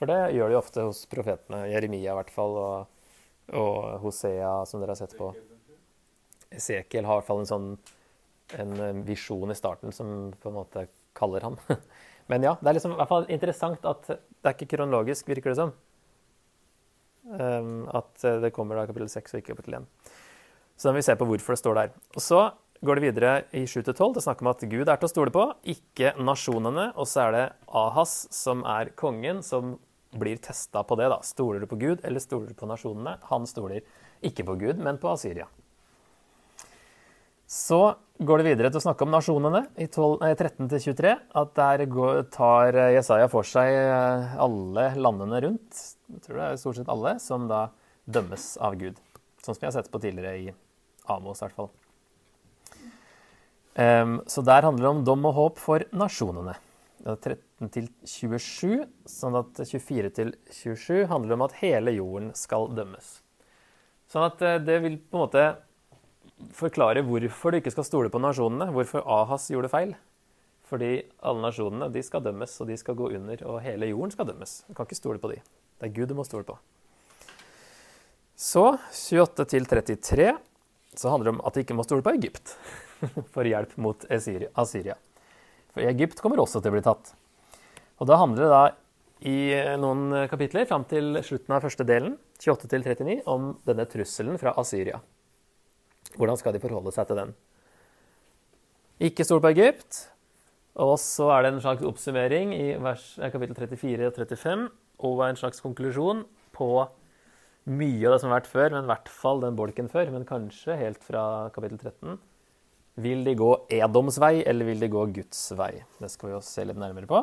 For 0.00 0.10
det 0.10 0.18
gjør 0.34 0.50
de 0.50 0.58
ofte 0.58 0.88
hos 0.88 1.04
profetene. 1.12 1.68
Jeremia 1.70 2.16
i 2.16 2.18
hvert 2.18 2.34
fall, 2.34 2.58
og, 2.58 3.14
og 3.54 4.02
Hosea, 4.02 4.64
som 4.66 4.82
dere 4.82 4.96
har 4.96 5.04
sett 5.04 5.14
på. 5.20 5.30
Esekiel 6.50 7.06
har 7.06 7.18
i 7.18 7.20
hvert 7.20 7.28
fall 7.30 7.42
en 7.44 7.50
sånn 7.50 7.72
en 8.58 8.80
eh, 8.80 9.02
visjon 9.06 9.50
i 9.50 9.58
starten 9.58 9.92
som 9.94 10.32
på 10.40 10.50
en 10.50 10.56
måte 10.56 10.86
kaller 11.16 11.46
han. 11.46 11.58
Men 12.30 12.46
ja, 12.46 12.56
det 12.60 12.70
er 12.70 12.78
liksom, 12.78 12.94
i 12.94 13.00
hvert 13.00 13.10
fall 13.10 13.28
interessant 13.32 13.86
at 13.88 14.08
det 14.10 14.46
er 14.46 14.56
ikke 14.56 14.72
kronologisk, 14.76 15.28
virker 15.30 15.52
det 15.52 15.60
som. 15.60 15.74
Um, 17.30 17.84
at 17.94 18.24
eh, 18.26 18.40
det 18.42 18.52
kommer 18.54 18.78
da 18.78 18.88
kapittel 18.88 19.10
6 19.10 19.34
og 19.34 19.42
ikke 19.42 19.54
kapittel 19.54 19.80
1. 19.82 19.86
Så 20.74 20.88
da 20.88 20.94
må 20.94 21.00
vi 21.00 21.06
se 21.06 21.16
på 21.18 21.28
hvorfor 21.28 21.54
det 21.54 21.62
står 21.62 21.78
der. 21.78 21.94
Og 22.16 22.24
så 22.24 22.40
går 22.86 22.96
det 22.96 23.04
videre 23.04 23.32
i 23.52 23.66
7-12 23.68 23.92
til 23.92 24.20
å 24.22 24.24
snakke 24.24 24.44
om 24.46 24.50
at 24.54 24.64
Gud 24.70 24.88
er 24.88 25.00
til 25.00 25.08
å 25.08 25.12
stole 25.12 25.34
på, 25.34 25.44
ikke 25.68 26.14
nasjonene. 26.18 26.90
Og 26.96 27.08
så 27.10 27.26
er 27.26 27.36
det 27.36 27.46
Ahas 27.82 28.14
som 28.32 28.64
er 28.64 28.94
kongen, 28.98 29.44
som 29.44 29.76
blir 30.16 30.40
testa 30.42 30.82
på 30.82 30.96
det. 30.98 31.10
da. 31.12 31.20
Stoler 31.26 31.62
du 31.62 31.68
på 31.70 31.78
Gud, 31.78 32.00
eller 32.08 32.24
stoler 32.24 32.50
du 32.50 32.56
på 32.58 32.70
nasjonene? 32.70 33.18
Han 33.28 33.44
stoler 33.46 33.84
ikke 34.26 34.48
på 34.48 34.56
Gud, 34.64 34.80
men 34.80 34.98
på 35.02 35.12
Asyria. 35.12 35.46
Så 37.50 37.80
går 38.22 38.38
det 38.38 38.46
videre 38.46 38.70
til 38.70 38.78
å 38.78 38.84
snakke 38.84 39.02
om 39.02 39.10
nasjonene 39.10 39.64
i 39.80 39.88
13-23. 39.90 41.14
At 41.40 41.52
der 41.58 41.82
går, 41.90 42.22
tar 42.30 42.76
Jesaja 42.94 43.26
for 43.32 43.48
seg 43.48 43.74
eh, 43.74 44.34
alle 44.38 44.84
landene 44.94 45.40
rundt, 45.48 45.80
jeg 46.12 46.22
tror 46.24 46.38
det 46.38 46.46
er 46.46 46.60
stort 46.60 46.78
sett 46.78 46.90
alle, 46.92 47.16
som 47.22 47.48
da 47.50 47.64
dømmes 48.06 48.52
av 48.62 48.76
Gud. 48.78 48.98
Sånn 49.42 49.56
som 49.56 49.62
vi 49.64 49.66
har 49.66 49.74
sett 49.74 49.90
på 49.90 50.00
tidligere 50.02 50.36
i 50.38 50.52
Amos, 51.10 51.40
i 51.40 51.46
hvert 51.46 51.56
fall. 51.58 51.70
Um, 53.80 54.18
så 54.30 54.42
der 54.46 54.66
handler 54.66 54.84
det 54.84 54.92
om 54.92 55.04
dom 55.06 55.26
og 55.30 55.36
håp 55.38 55.62
for 55.62 55.86
nasjonene. 55.96 56.54
13 57.00 57.70
til 57.72 57.86
27, 58.04 58.84
sånn 59.08 59.38
at 59.40 59.62
24 59.62 60.10
til 60.18 60.34
27 60.52 61.06
handler 61.08 61.34
om 61.34 61.44
at 61.46 61.56
hele 61.62 61.94
jorden 61.96 62.30
skal 62.36 62.68
dømmes. 62.76 63.14
Sånn 64.10 64.26
at 64.26 64.42
eh, 64.44 64.58
det 64.62 64.80
vil 64.84 64.98
på 65.00 65.16
en 65.16 65.24
måte 65.24 65.44
forklare 66.56 67.04
hvorfor 67.06 67.52
du 67.52 67.60
ikke 67.60 67.72
skal 67.74 67.86
stole 67.86 68.12
på 68.12 68.20
nasjonene, 68.22 68.70
hvorfor 68.74 69.04
Ahas 69.04 69.48
gjorde 69.52 69.70
feil. 69.72 69.94
Fordi 70.70 71.00
alle 71.26 71.42
nasjonene 71.42 71.88
de 71.90 72.02
skal 72.06 72.22
dømmes, 72.22 72.52
og 72.62 72.70
de 72.70 72.76
skal 72.78 72.98
gå 72.98 73.10
under, 73.16 73.40
og 73.48 73.62
hele 73.64 73.90
jorden 73.90 74.14
skal 74.14 74.28
dømmes. 74.28 74.60
Du 74.68 74.74
kan 74.76 74.86
ikke 74.86 74.98
stole 75.00 75.22
på 75.22 75.32
de. 75.32 75.40
Det 75.80 75.88
er 75.88 75.94
Gud 75.96 76.12
du 76.12 76.16
må 76.18 76.26
stole 76.26 76.46
på. 76.46 76.58
Så 78.40 78.64
28 78.96 79.48
til 79.50 79.66
33 79.68 80.30
så 80.96 81.10
handler 81.12 81.30
det 81.30 81.34
om 81.36 81.42
at 81.46 81.56
de 81.56 81.64
ikke 81.64 81.76
må 81.76 81.84
stole 81.86 82.04
på 82.04 82.14
Egypt 82.16 82.54
for 83.34 83.46
hjelp 83.46 83.74
mot 83.82 84.06
Assyria. 84.10 84.96
For 85.74 85.86
Egypt 85.86 86.22
kommer 86.22 86.40
også 86.42 86.62
til 86.62 86.72
å 86.72 86.76
bli 86.78 86.84
tatt. 86.86 87.12
Og 88.00 88.08
da 88.08 88.16
handler 88.20 88.46
det 88.46 88.50
da 88.54 88.62
i 89.30 89.36
noen 89.76 90.24
kapitler 90.30 90.64
fram 90.66 90.86
til 90.88 91.18
slutten 91.26 91.52
av 91.52 91.64
første 91.66 91.84
delen, 91.86 92.14
28 92.40 92.70
til 92.72 92.86
39, 92.86 93.16
om 93.28 93.52
denne 93.68 93.84
trusselen 93.90 94.40
fra 94.40 94.54
Assyria. 94.60 95.02
Hvordan 96.16 96.38
skal 96.40 96.54
de 96.54 96.62
forholde 96.62 96.92
seg 96.94 97.08
til 97.08 97.20
den? 97.20 97.34
Ikke 99.00 99.24
stol 99.24 99.42
på 99.42 99.52
Egypt. 99.54 100.06
Og 100.80 100.94
så 101.02 101.28
er 101.34 101.44
det 101.44 101.52
en 101.54 101.62
slags 101.64 101.84
oppsummering 101.86 102.54
i 102.54 102.66
vers, 102.80 103.18
eh, 103.18 103.30
kapittel 103.32 103.56
34 103.56 104.06
og 104.06 104.14
35 104.14 104.68
og 105.00 105.22
en 105.24 105.36
slags 105.36 105.60
konklusjon 105.60 106.24
på 106.54 106.70
mye 107.70 108.06
av 108.06 108.14
det 108.14 108.20
som 108.22 108.30
har 108.30 108.40
vært 108.40 108.50
før, 108.50 108.74
men 108.74 108.84
i 108.84 108.90
hvert 108.90 109.10
fall 109.12 109.42
den 109.42 109.56
bolken 109.58 109.88
før, 109.92 110.10
men 110.12 110.26
kanskje 110.28 110.78
helt 110.78 111.02
fra 111.04 111.50
kapittel 111.54 111.78
13. 111.78 112.18
Vil 113.00 113.24
de 113.24 113.34
gå 113.38 113.50
Edoms 113.72 114.18
vei, 114.20 114.42
eller 114.46 114.68
vil 114.68 114.80
de 114.82 114.88
gå 114.92 115.04
Guds 115.14 115.42
vei? 115.56 115.72
Det 116.00 116.10
skal 116.10 116.30
vi 116.30 116.34
jo 116.34 116.40
se 116.44 116.64
litt 116.66 116.80
nærmere 116.80 117.08
på. 117.08 117.22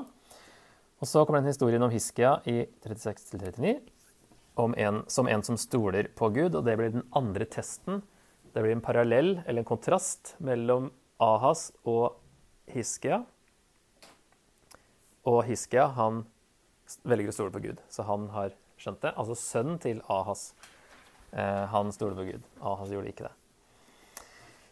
Og 0.98 1.10
så 1.10 1.24
kommer 1.26 1.42
den 1.42 1.52
historien 1.52 1.84
om 1.86 1.94
Hiskia 1.94 2.40
i 2.50 2.64
36-39, 2.86 3.76
en, 4.58 5.04
som 5.08 5.28
en 5.30 5.44
som 5.46 5.58
stoler 5.60 6.10
på 6.18 6.32
Gud. 6.34 6.56
Og 6.56 6.64
det 6.66 6.78
blir 6.80 6.96
den 6.96 7.06
andre 7.18 7.46
testen. 7.46 8.02
Det 8.58 8.64
blir 8.64 8.74
en 8.74 8.82
parallell, 8.82 9.36
eller 9.46 9.62
en 9.62 9.66
kontrast, 9.70 10.32
mellom 10.42 10.88
Ahas 11.22 11.68
og 11.86 12.16
Hiskia. 12.74 13.20
Og 15.30 15.44
Hiskia 15.46 15.84
han 15.94 16.24
velger 17.06 17.30
å 17.30 17.36
stole 17.36 17.54
på 17.54 17.62
Gud, 17.68 17.84
så 17.94 18.08
han 18.08 18.26
har 18.34 18.56
skjønt 18.82 19.04
det. 19.06 19.12
Altså 19.14 19.36
sønnen 19.38 19.78
til 19.84 20.00
Ahas. 20.10 20.48
Eh, 21.38 21.68
han 21.70 21.94
stoler 21.94 22.18
på 22.18 22.26
Gud. 22.32 22.48
Ahas 22.66 22.96
gjorde 22.96 23.12
ikke 23.12 23.28
det. 23.28 23.36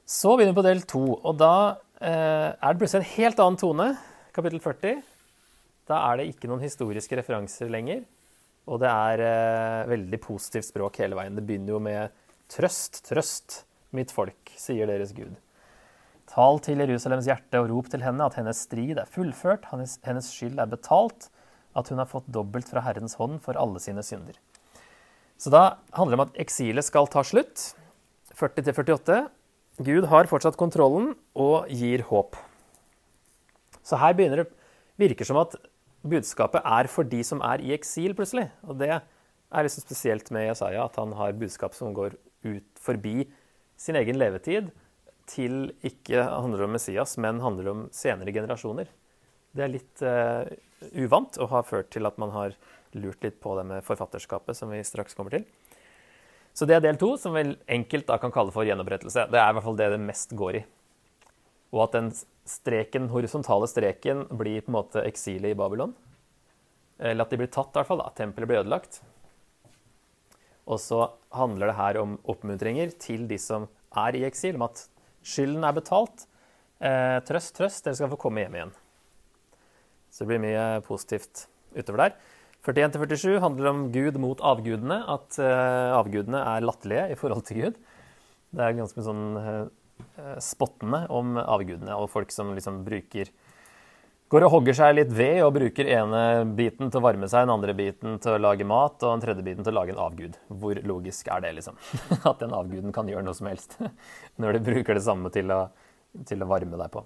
Så 0.10 0.34
begynner 0.34 0.56
vi 0.56 0.62
på 0.63 0.65
del 0.65 0.82
to, 0.89 1.04
og 1.22 1.38
da 1.44 1.54
eh, 2.00 2.58
er 2.58 2.65
det 2.65 2.82
plutselig 2.82 3.04
en 3.04 3.13
helt 3.20 3.44
annen 3.46 3.62
tone. 3.68 3.88
Kapittel 4.34 4.65
40. 4.65 5.06
Da 5.94 6.01
er 6.08 6.24
det 6.24 6.27
ikke 6.32 6.50
noen 6.50 6.65
historiske 6.65 7.22
referanser 7.22 7.70
lenger. 7.70 8.01
Og 8.65 8.82
det 8.82 8.89
er 8.89 9.25
eh, 9.30 9.94
veldig 9.94 10.24
positivt 10.25 10.72
språk 10.72 11.04
hele 11.06 11.22
veien. 11.22 11.38
Det 11.38 11.46
begynner 11.46 11.77
jo 11.77 11.86
med 11.92 12.22
trøst, 12.50 13.04
trøst, 13.06 13.62
mitt 13.95 14.13
folk, 14.13 14.53
sier 14.59 14.89
deres 14.89 15.13
Gud. 15.15 15.35
Tal 16.31 16.59
til 16.65 16.81
Jerusalems 16.81 17.27
hjerte 17.29 17.61
og 17.61 17.69
rop 17.69 17.89
til 17.93 18.03
henne 18.05 18.25
at 18.25 18.37
hennes 18.39 18.63
strid 18.65 18.97
er 18.97 19.09
fullført, 19.09 19.67
hennes, 19.71 20.29
skyld 20.31 20.59
er 20.61 20.69
betalt, 20.69 21.29
at 21.77 21.91
hun 21.91 22.01
har 22.01 22.09
fått 22.09 22.27
dobbelt 22.31 22.69
fra 22.71 22.83
Herrens 22.85 23.17
hånd 23.19 23.41
for 23.45 23.57
alle 23.59 23.81
sine 23.83 24.03
synder. 24.05 24.37
Så 25.37 25.51
da 25.51 25.77
handler 25.93 26.15
det 26.15 26.19
om 26.19 26.25
at 26.29 26.41
eksilet 26.45 26.87
skal 26.87 27.09
ta 27.11 27.23
slutt. 27.27 27.73
40-48. 28.36 29.25
Gud 29.86 30.08
har 30.12 30.29
fortsatt 30.31 30.58
kontrollen 30.60 31.13
og 31.36 31.67
gir 31.71 32.05
håp. 32.08 32.39
Så 33.86 33.99
her 34.01 34.15
begynner 34.15 34.43
det 34.43 34.51
virker 34.99 35.27
som 35.27 35.39
at 35.41 35.58
budskapet 36.05 36.63
er 36.63 36.89
for 36.91 37.08
de 37.08 37.21
som 37.27 37.41
er 37.43 37.63
i 37.63 37.73
eksil, 37.75 38.15
plutselig. 38.17 38.47
Og 38.65 38.79
det 38.79 38.91
er 38.95 39.67
liksom 39.67 39.84
spesielt 39.86 40.31
med 40.34 40.49
Jesaja, 40.49 40.86
at 40.88 40.99
han 40.99 41.13
har 41.17 41.36
budskap 41.38 41.75
som 41.77 41.93
går 41.95 42.15
ut 42.45 42.81
forbi 42.81 43.25
sin 43.77 43.97
egen 43.99 44.19
levetid 44.19 44.71
til 45.29 45.71
ikke 45.85 46.21
handler 46.21 46.65
om 46.65 46.75
Messias, 46.75 47.15
men 47.21 47.41
handler 47.43 47.71
om 47.71 47.83
senere 47.95 48.33
generasjoner. 48.33 48.89
Det 49.55 49.63
er 49.63 49.71
litt 49.71 50.03
uh, 50.05 50.45
uvant 50.99 51.39
og 51.41 51.51
har 51.53 51.67
ført 51.67 51.89
til 51.95 52.05
at 52.07 52.19
man 52.21 52.33
har 52.35 52.55
lurt 52.95 53.23
litt 53.25 53.39
på 53.43 53.55
det 53.57 53.65
med 53.67 53.85
forfatterskapet, 53.88 54.57
som 54.57 54.71
vi 54.71 54.83
straks 54.85 55.17
kommer 55.17 55.35
til. 55.35 55.47
Så 56.55 56.67
det 56.67 56.77
er 56.77 56.85
del 56.85 56.99
to, 56.99 57.15
som 57.19 57.35
vi 57.35 57.49
enkelt 57.75 58.07
da 58.07 58.19
kan 58.21 58.31
kalle 58.31 58.53
for 58.55 58.67
gjenopprettelse. 58.67 59.27
Det 59.31 59.39
er 59.39 59.51
i 59.51 59.55
hvert 59.57 59.65
fall 59.65 59.79
det 59.79 59.89
det 59.91 59.99
mest 60.03 60.31
går 60.39 60.61
i. 60.61 60.63
Og 61.75 61.81
at 61.89 61.97
den 61.97 62.13
streken, 62.47 63.09
horisontale 63.11 63.67
streken 63.67 64.23
blir 64.39 64.63
på 64.63 64.71
en 64.71 64.77
måte 64.77 65.03
eksilet 65.03 65.51
i 65.51 65.57
Babylon. 65.59 65.91
Eller 66.95 67.25
at 67.25 67.33
de 67.33 67.41
blir 67.41 67.51
tatt, 67.51 67.73
i 67.73 67.79
hvert 67.81 67.89
fall. 67.89 67.99
da. 67.99 68.13
Tempelet 68.15 68.47
blir 68.47 68.61
ødelagt. 68.61 69.01
Og 70.65 70.82
så 70.82 71.04
handler 71.36 71.69
det 71.69 71.80
her 71.80 71.99
om 72.01 72.17
oppmuntringer 72.25 72.93
til 73.01 73.28
de 73.30 73.38
som 73.41 73.67
er 73.95 74.17
i 74.17 74.25
eksil, 74.28 74.58
om 74.58 74.65
at 74.67 74.88
Skylden 75.25 75.65
er 75.65 75.73
betalt. 75.73 76.28
Eh, 76.78 77.17
trøst, 77.25 77.56
trøst, 77.58 77.86
dere 77.86 77.97
skal 77.97 78.12
få 78.12 78.19
komme 78.21 78.43
hjem 78.43 78.58
igjen. 78.60 78.73
Så 80.13 80.23
det 80.23 80.30
blir 80.30 80.43
mye 80.43 80.65
positivt 80.86 81.47
utover 81.73 82.04
der. 82.04 82.17
41-47 82.65 83.39
handler 83.41 83.71
om 83.71 83.82
Gud 83.93 84.19
mot 84.21 84.41
avgudene. 84.45 84.99
At 85.10 85.39
eh, 85.41 85.95
avgudene 85.97 86.43
er 86.54 86.65
latterlige 86.65 87.08
i 87.13 87.17
forhold 87.19 87.45
til 87.49 87.63
Gud. 87.63 87.82
Det 88.56 88.63
er 88.67 88.78
ganske 88.78 89.06
sånn 89.06 89.25
eh, 89.41 90.38
spottende 90.43 91.06
om 91.13 91.39
avgudene 91.41 91.97
og 91.97 92.12
folk 92.13 92.34
som 92.34 92.54
liksom 92.56 92.84
bruker 92.86 93.32
Går 94.33 94.41
og 94.47 94.55
hogger 94.55 94.73
seg 94.73 94.95
litt 94.97 95.11
ved 95.13 95.43
og 95.45 95.51
bruker 95.53 95.85
ene 95.85 96.19
biten 96.57 96.89
til 96.89 96.97
å 96.97 97.05
varme 97.05 97.27
seg, 97.29 97.45
den 97.45 97.53
andre 97.53 97.75
biten 97.77 98.15
til 98.23 98.33
å 98.33 98.39
lage 98.41 98.65
mat 98.65 98.97
og 99.03 99.11
den 99.11 99.21
tredje 99.21 99.43
biten 99.45 99.65
til 99.65 99.75
å 99.75 99.77
lage 99.77 99.93
en 99.93 100.01
avgud. 100.01 100.39
Hvor 100.49 100.79
logisk 100.81 101.27
er 101.29 101.43
det, 101.45 101.51
liksom? 101.59 101.77
At 102.31 102.41
den 102.41 102.55
avguden 102.57 102.95
kan 102.95 103.05
gjøre 103.11 103.21
noe 103.27 103.38
som 103.38 103.51
helst 103.51 103.77
når 104.41 104.57
du 104.57 104.65
bruker 104.71 104.97
det 104.97 105.03
samme 105.05 105.29
til 105.33 105.53
å, 105.53 105.59
til 106.25 106.41
å 106.41 106.49
varme 106.49 106.79
deg 106.81 106.89
på. 106.95 107.03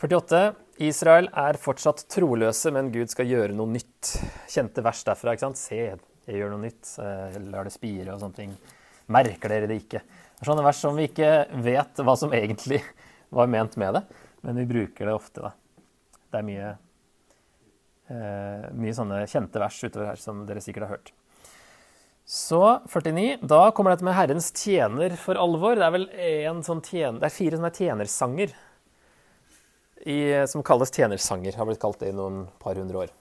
48. 0.00 0.44
Israel 0.86 1.26
er 1.36 1.58
fortsatt 1.60 2.06
troløse, 2.08 2.70
men 2.72 2.92
Gud 2.94 3.10
skal 3.10 3.28
gjøre 3.28 3.56
noe 3.58 3.74
nytt. 3.74 4.14
Kjente 4.48 4.84
vers 4.86 5.02
derfra. 5.04 5.34
ikke 5.34 5.48
sant? 5.48 5.58
Se, 5.60 5.80
jeg 5.98 6.38
gjør 6.38 6.54
noe 6.54 6.68
nytt. 6.68 6.94
Lar 7.50 7.66
det 7.66 7.74
spire 7.74 8.14
og 8.14 8.22
sånne 8.22 8.38
ting. 8.38 8.54
Merker 9.10 9.52
dere 9.52 9.68
det 9.68 9.82
ikke? 9.82 10.04
Det 10.06 10.46
er 10.46 10.52
sånne 10.52 10.64
vers 10.64 10.80
som 10.86 10.94
vi 10.96 11.10
ikke 11.10 11.34
vet 11.66 12.00
hva 12.06 12.14
som 12.16 12.30
egentlig 12.36 12.78
var 13.40 13.50
ment 13.50 13.74
med 13.80 13.98
det, 13.98 14.04
men 14.46 14.62
vi 14.62 14.70
bruker 14.70 15.10
det 15.10 15.18
ofte. 15.18 15.50
da. 15.50 15.52
Det 16.30 16.38
er 16.38 16.46
mye, 16.46 16.68
eh, 18.10 18.68
mye 18.78 18.94
sånne 18.96 19.24
kjente 19.30 19.62
vers 19.62 19.80
utover 19.82 20.12
her 20.12 20.20
som 20.20 20.44
dere 20.48 20.62
sikkert 20.64 20.86
har 20.86 20.96
hørt. 20.96 21.12
Så 22.30 22.62
49. 22.86 23.40
Da 23.50 23.72
kommer 23.74 23.94
dette 23.94 24.06
med 24.06 24.14
Herrens 24.14 24.52
tjener 24.54 25.16
for 25.18 25.38
alvor. 25.40 25.74
Det 25.74 25.86
er 25.86 25.94
vel 25.96 26.62
sånn 26.62 26.82
tjener, 26.86 27.18
det 27.18 27.26
er 27.26 27.34
fire 27.34 27.58
sånne 27.58 27.72
tjenersanger 27.74 28.54
i, 30.06 30.20
som 30.46 30.62
kalles 30.62 30.94
tjenersanger. 30.94 31.58
Har 31.58 31.66
blitt 31.66 31.82
kalt 31.82 31.98
det 32.02 32.12
i 32.12 32.16
noen 32.16 32.44
par 32.62 32.78
hundre 32.78 33.02
år. 33.02 33.16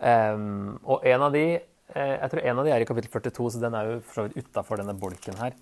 Um, 0.00 0.78
og 0.88 1.04
en 1.04 1.26
av 1.26 1.34
de 1.34 1.44
eh, 1.60 2.14
jeg 2.14 2.30
tror 2.32 2.40
en 2.40 2.60
av 2.60 2.64
de 2.64 2.70
er 2.72 2.80
i 2.80 2.86
kapittel 2.88 3.12
42, 3.12 3.50
så 3.52 3.60
den 3.60 3.74
er 3.76 3.88
jo 3.88 3.98
for 4.00 4.16
så 4.16 4.26
vidt 4.26 4.46
utafor 4.46 4.80
denne 4.80 4.96
bolken 4.96 5.36
her. 5.40 5.56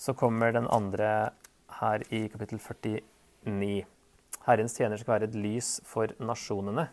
Så 0.00 0.16
kommer 0.18 0.54
den 0.54 0.66
andre 0.70 1.30
her 1.80 2.02
i 2.10 2.24
kapittel 2.32 2.58
49. 2.62 3.84
Herrens 4.50 4.74
tjener 4.76 4.98
skal 5.00 5.16
være 5.16 5.30
et 5.30 5.38
lys 5.38 5.78
for 5.86 6.10
nasjonene. 6.18 6.88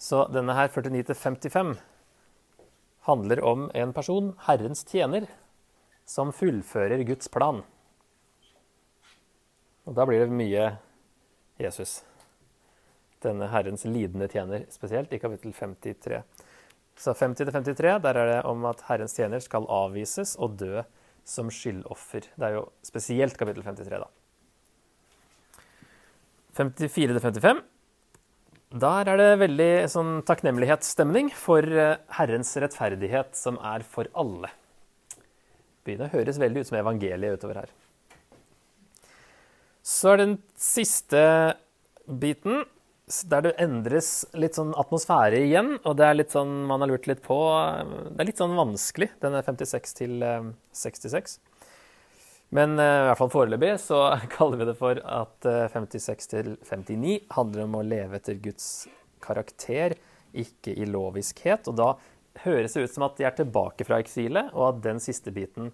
Så 0.00 0.24
denne 0.32 0.56
her 0.56 0.72
49-55 0.72 1.76
handler 3.06 3.42
om 3.46 3.68
en 3.74 3.92
person, 3.94 4.32
Herrens 4.46 4.84
tjener, 4.88 5.28
som 6.08 6.32
fullfører 6.34 7.04
Guds 7.06 7.30
plan. 7.30 7.62
Og 9.86 9.94
da 9.98 10.06
blir 10.06 10.22
det 10.22 10.34
mye 10.34 10.66
Jesus. 11.62 12.00
Denne 13.22 13.48
Herrens 13.50 13.84
lidende 13.86 14.28
tjener, 14.30 14.66
spesielt 14.70 15.12
i 15.14 15.20
kapittel 15.22 15.54
53. 15.54 16.22
Så 16.98 17.14
50-53, 17.18 17.98
der 18.02 18.18
er 18.18 18.30
det 18.30 18.40
om 18.46 18.66
at 18.70 18.82
Herrens 18.88 19.14
tjener 19.18 19.42
skal 19.42 19.66
avvises 19.70 20.34
og 20.38 20.58
dø 20.60 20.82
som 21.26 21.50
skyldoffer. 21.50 22.26
Det 22.34 22.48
er 22.48 22.58
jo 22.58 22.66
spesielt 22.86 23.38
kapittel 23.38 23.62
53, 23.66 24.02
da. 24.02 24.10
54 26.56 27.14
til 27.14 27.22
55. 27.22 27.62
Der 28.82 29.08
er 29.12 29.20
det 29.20 29.30
veldig 29.42 29.70
sånn 29.92 30.12
takknemlighetsstemning 30.28 31.28
for 31.36 31.60
eh, 31.60 31.98
Herrens 32.16 32.54
rettferdighet, 32.56 33.34
som 33.36 33.58
er 33.60 33.84
for 33.84 34.08
alle. 34.16 34.48
Begynner 35.84 36.08
å 36.08 36.16
høres 36.16 36.40
veldig 36.40 36.62
ut 36.62 36.70
som 36.70 36.78
evangeliet 36.80 37.36
utover 37.36 37.62
her. 37.62 37.72
Så 39.82 40.14
er 40.14 40.22
den 40.22 40.36
siste 40.56 41.22
biten, 42.06 42.62
der 43.28 43.44
det 43.44 43.56
endres 43.60 44.22
litt 44.38 44.56
sånn 44.56 44.72
atmosfære 44.78 45.42
igjen. 45.42 45.74
Og 45.82 45.98
det 45.98 46.06
er 46.06 46.16
litt 46.16 46.32
sånn 46.32 46.62
man 46.70 46.80
har 46.84 46.92
lurt 46.92 47.08
litt 47.10 47.20
på 47.24 47.36
Det 48.14 48.22
er 48.22 48.28
litt 48.28 48.40
sånn 48.40 48.54
vanskelig, 48.56 49.10
denne 49.20 49.42
56 49.44 49.98
til 49.98 50.22
66. 50.78 51.40
Eh, 52.52 52.54
Men 52.54 52.78
uh, 52.78 52.84
i 52.84 53.08
hvert 53.08 53.18
fall 53.18 53.32
foreløpig 53.32 53.80
så 53.80 54.18
kaller 54.36 54.58
vi 54.58 54.68
det 54.68 54.76
for 54.76 54.98
at 55.00 55.46
uh, 55.46 55.68
56-59 55.72 57.20
handler 57.30 57.64
om 57.64 57.76
å 57.76 57.82
leve 57.82 58.16
etter 58.16 58.34
Guds 58.34 58.88
karakter, 59.20 59.96
ikke 60.32 60.72
i 60.72 60.86
loviskhet. 60.86 61.68
Og 61.68 61.76
da 61.76 61.94
høres 62.44 62.72
det 62.74 62.84
ut 62.84 62.92
som 62.92 63.06
at 63.06 63.16
de 63.16 63.24
er 63.24 63.36
tilbake 63.36 63.84
fra 63.84 64.00
eksilet, 64.00 64.52
og 64.52 64.68
at 64.68 64.82
den 64.84 65.00
siste 65.00 65.32
biten, 65.32 65.72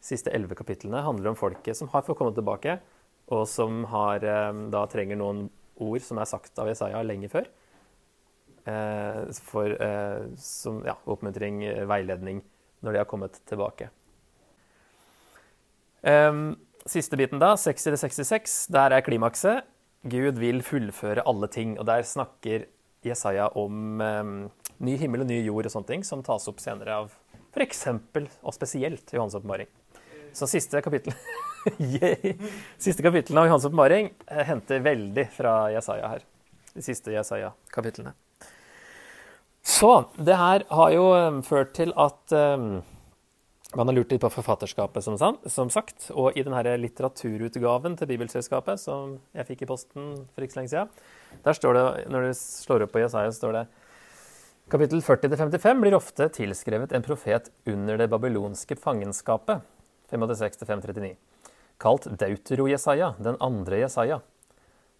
siste 0.00 0.30
elleve 0.30 0.54
kapitlene, 0.54 1.02
handler 1.02 1.32
om 1.32 1.38
folket 1.38 1.76
som 1.76 1.88
har 1.92 2.04
fått 2.06 2.18
komme 2.18 2.34
tilbake, 2.36 2.78
og 3.28 3.44
som 3.48 3.84
har, 3.92 4.24
um, 4.50 4.68
da 4.72 4.86
trenger 4.88 5.18
noen 5.20 5.48
ord 5.78 6.04
som 6.04 6.20
er 6.20 6.28
sagt 6.28 6.58
av 6.58 6.68
Jesaja 6.70 7.02
lenge 7.04 7.30
før. 7.32 7.48
For, 8.68 9.72
som 10.36 10.82
ja, 10.84 10.92
oppmuntring, 11.08 11.62
veiledning, 11.88 12.42
når 12.84 12.92
de 12.92 13.00
har 13.00 13.08
kommet 13.08 13.38
tilbake. 13.48 13.88
Um, 16.02 16.56
siste 16.88 17.18
biten, 17.18 17.40
da, 17.42 17.54
60 17.58 17.90
eller 17.90 18.00
66, 18.00 18.58
der 18.74 18.94
er 18.96 19.04
klimakset. 19.06 19.66
Gud 20.08 20.38
vil 20.38 20.62
fullføre 20.62 21.24
alle 21.26 21.48
ting. 21.52 21.76
Og 21.78 21.86
der 21.88 22.06
snakker 22.06 22.68
Jesaja 23.06 23.48
om 23.58 24.02
um, 24.02 24.36
ny 24.82 24.96
himmel 25.00 25.24
og 25.24 25.30
ny 25.30 25.40
jord 25.42 25.68
og 25.68 25.74
sånne 25.74 25.90
ting, 25.92 26.06
som 26.06 26.22
tas 26.26 26.46
opp 26.50 26.62
senere 26.62 27.02
av 27.02 27.12
f.eks. 27.54 27.86
og 28.42 28.54
spesielt 28.54 29.14
Johans 29.14 29.36
åpenbaring. 29.38 29.68
Så 30.36 30.46
siste 30.46 30.82
kapittel 30.84 31.14
Siste 32.84 33.02
kapitlene 33.02 33.40
av 33.40 33.48
Johans 33.48 33.64
åpenbaring 33.66 34.10
eh, 34.28 34.44
henter 34.46 34.82
veldig 34.84 35.24
fra 35.34 35.54
Jesaja 35.72 36.12
her. 36.12 36.26
De 36.74 36.84
siste 36.84 37.12
Jesaja-kapitlene. 37.14 38.12
Så 39.68 39.90
det 40.16 40.36
her 40.38 40.64
har 40.70 40.92
jo 40.94 41.08
um, 41.12 41.40
ført 41.44 41.74
til 41.76 41.90
at 41.98 42.36
um, 42.36 42.78
man 43.76 43.90
har 43.90 43.98
lurt 43.98 44.12
litt 44.12 44.22
på 44.22 44.30
forfatterskapet, 44.32 45.04
som, 45.04 45.18
som 45.44 45.70
sagt. 45.72 46.08
Og 46.16 46.36
i 46.38 46.44
denne 46.44 46.76
litteraturutgaven 46.80 47.98
til 48.00 48.08
Bibelselskapet, 48.08 48.80
som 48.80 49.18
jeg 49.36 49.48
fikk 49.50 49.66
i 49.66 49.68
posten 49.68 50.14
for 50.32 50.44
ikke 50.44 50.56
så 50.56 50.60
lenge 50.62 50.72
siden, 50.72 50.94
der 51.44 51.58
står 51.58 51.76
det, 51.76 51.84
når 52.14 52.28
du 52.28 52.38
slår 52.38 52.86
opp 52.86 52.94
på 52.96 53.02
Jesaja, 53.02 53.34
står 53.34 53.58
det 53.58 53.66
Kapittel 54.68 55.00
40-55 55.00 55.78
blir 55.80 55.96
ofte 55.96 56.26
tilskrevet 56.36 56.92
en 56.92 57.04
profet 57.04 57.46
under 57.68 57.96
det 57.96 58.08
babylonske 58.12 58.76
fangenskapet, 58.76 59.62
586-539, 60.12 61.14
kalt 61.80 62.08
Deutero-Jesaja, 62.20 63.14
den 63.24 63.38
andre 63.44 63.80
Jesaja. 63.80 64.20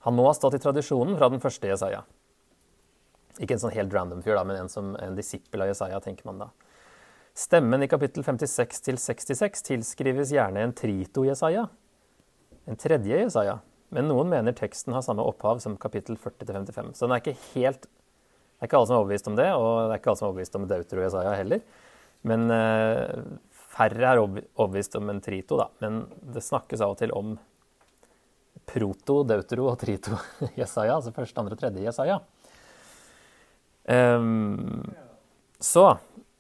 Han 0.07 0.17
må 0.17 0.25
ha 0.25 0.33
stått 0.37 0.57
i 0.57 0.63
tradisjonen 0.63 1.19
fra 1.21 1.29
den 1.29 1.45
første 1.45 1.69
Jesaja. 1.69 2.01
Ikke 3.37 3.59
en 3.59 3.61
sånn 3.61 3.77
helt 3.77 3.93
random 3.93 4.25
fyr, 4.25 4.39
da, 4.39 4.47
men 4.49 4.57
en 4.63 4.73
som 4.73 4.95
en 4.97 5.17
disippel 5.17 5.65
av 5.65 5.69
Jesaja, 5.69 6.01
tenker 6.01 6.29
man 6.31 6.41
da. 6.47 6.49
Stemmen 7.39 7.85
i 7.85 7.87
kapittel 7.87 8.25
56 8.27 8.81
til 8.83 8.97
66 8.99 9.61
tilskrives 9.69 10.33
gjerne 10.35 10.65
en 10.65 10.73
trito-Jesaja, 10.75 11.69
en 12.67 12.79
tredje 12.83 13.21
Jesaja, 13.21 13.61
men 13.95 14.09
noen 14.11 14.27
mener 14.33 14.57
teksten 14.59 14.97
har 14.97 15.05
samme 15.07 15.23
opphav 15.23 15.61
som 15.63 15.77
kapittel 15.79 16.19
40 16.19 16.49
til 16.49 16.57
55. 16.57 16.89
Så 16.99 17.07
den 17.07 17.15
er 17.15 17.23
ikke 17.23 17.37
helt 17.53 17.87
Det 17.87 18.67
er 18.67 18.67
ikke 18.67 18.81
alle 18.81 18.89
som 18.89 18.97
er 18.97 19.03
overbevist 19.05 19.31
om 19.31 19.37
det, 19.39 19.47
og 19.55 19.69
det 19.77 19.93
er 19.93 20.01
ikke 20.01 20.11
alle 20.11 20.19
som 20.19 20.27
er 20.27 20.33
overbevist 20.33 20.59
om 20.59 20.67
Deutero-Jesaja 20.73 21.37
heller. 21.39 21.63
Men 22.27 22.51
uh, 22.51 23.39
færre 23.77 24.11
er 24.11 24.25
overbevist 24.25 24.99
om 24.99 25.15
en 25.15 25.23
trito, 25.23 25.61
da. 25.63 25.69
Men 25.79 26.03
det 26.35 26.43
snakkes 26.43 26.83
av 26.83 26.97
og 26.97 26.99
til 26.99 27.15
om 27.15 27.37
proto, 28.67 29.21
deutero 29.23 29.71
og 29.71 29.79
trito 29.79 30.19
Jesaja, 30.59 30.99
altså 30.99 31.15
første, 31.15 31.39
andre 31.39 31.55
og 31.55 31.63
tredje 31.63 31.87
Jesaja. 31.87 32.19
Um, 33.87 34.83
så 35.63 35.93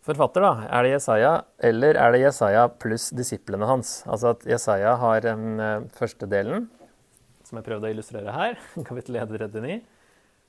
forfatter, 0.09 0.44
da? 0.44 0.66
Er 0.73 0.87
det 0.87 0.94
Jesaja, 0.94 1.35
eller 1.71 1.99
er 2.01 2.14
det 2.14 2.25
Jesaja 2.25 2.64
pluss 2.81 3.11
disiplene 3.16 3.68
hans? 3.68 4.01
Altså 4.09 4.33
at 4.35 4.49
Jesaja 4.49 4.97
har 5.01 5.23
den 5.27 5.61
første 5.97 6.29
delen, 6.31 6.66
som 7.49 7.61
jeg 7.61 7.68
prøvde 7.68 7.88
å 7.88 7.92
illustrere 7.92 8.35
her, 8.35 8.59
kapittel 8.88 9.21
139. 9.21 9.81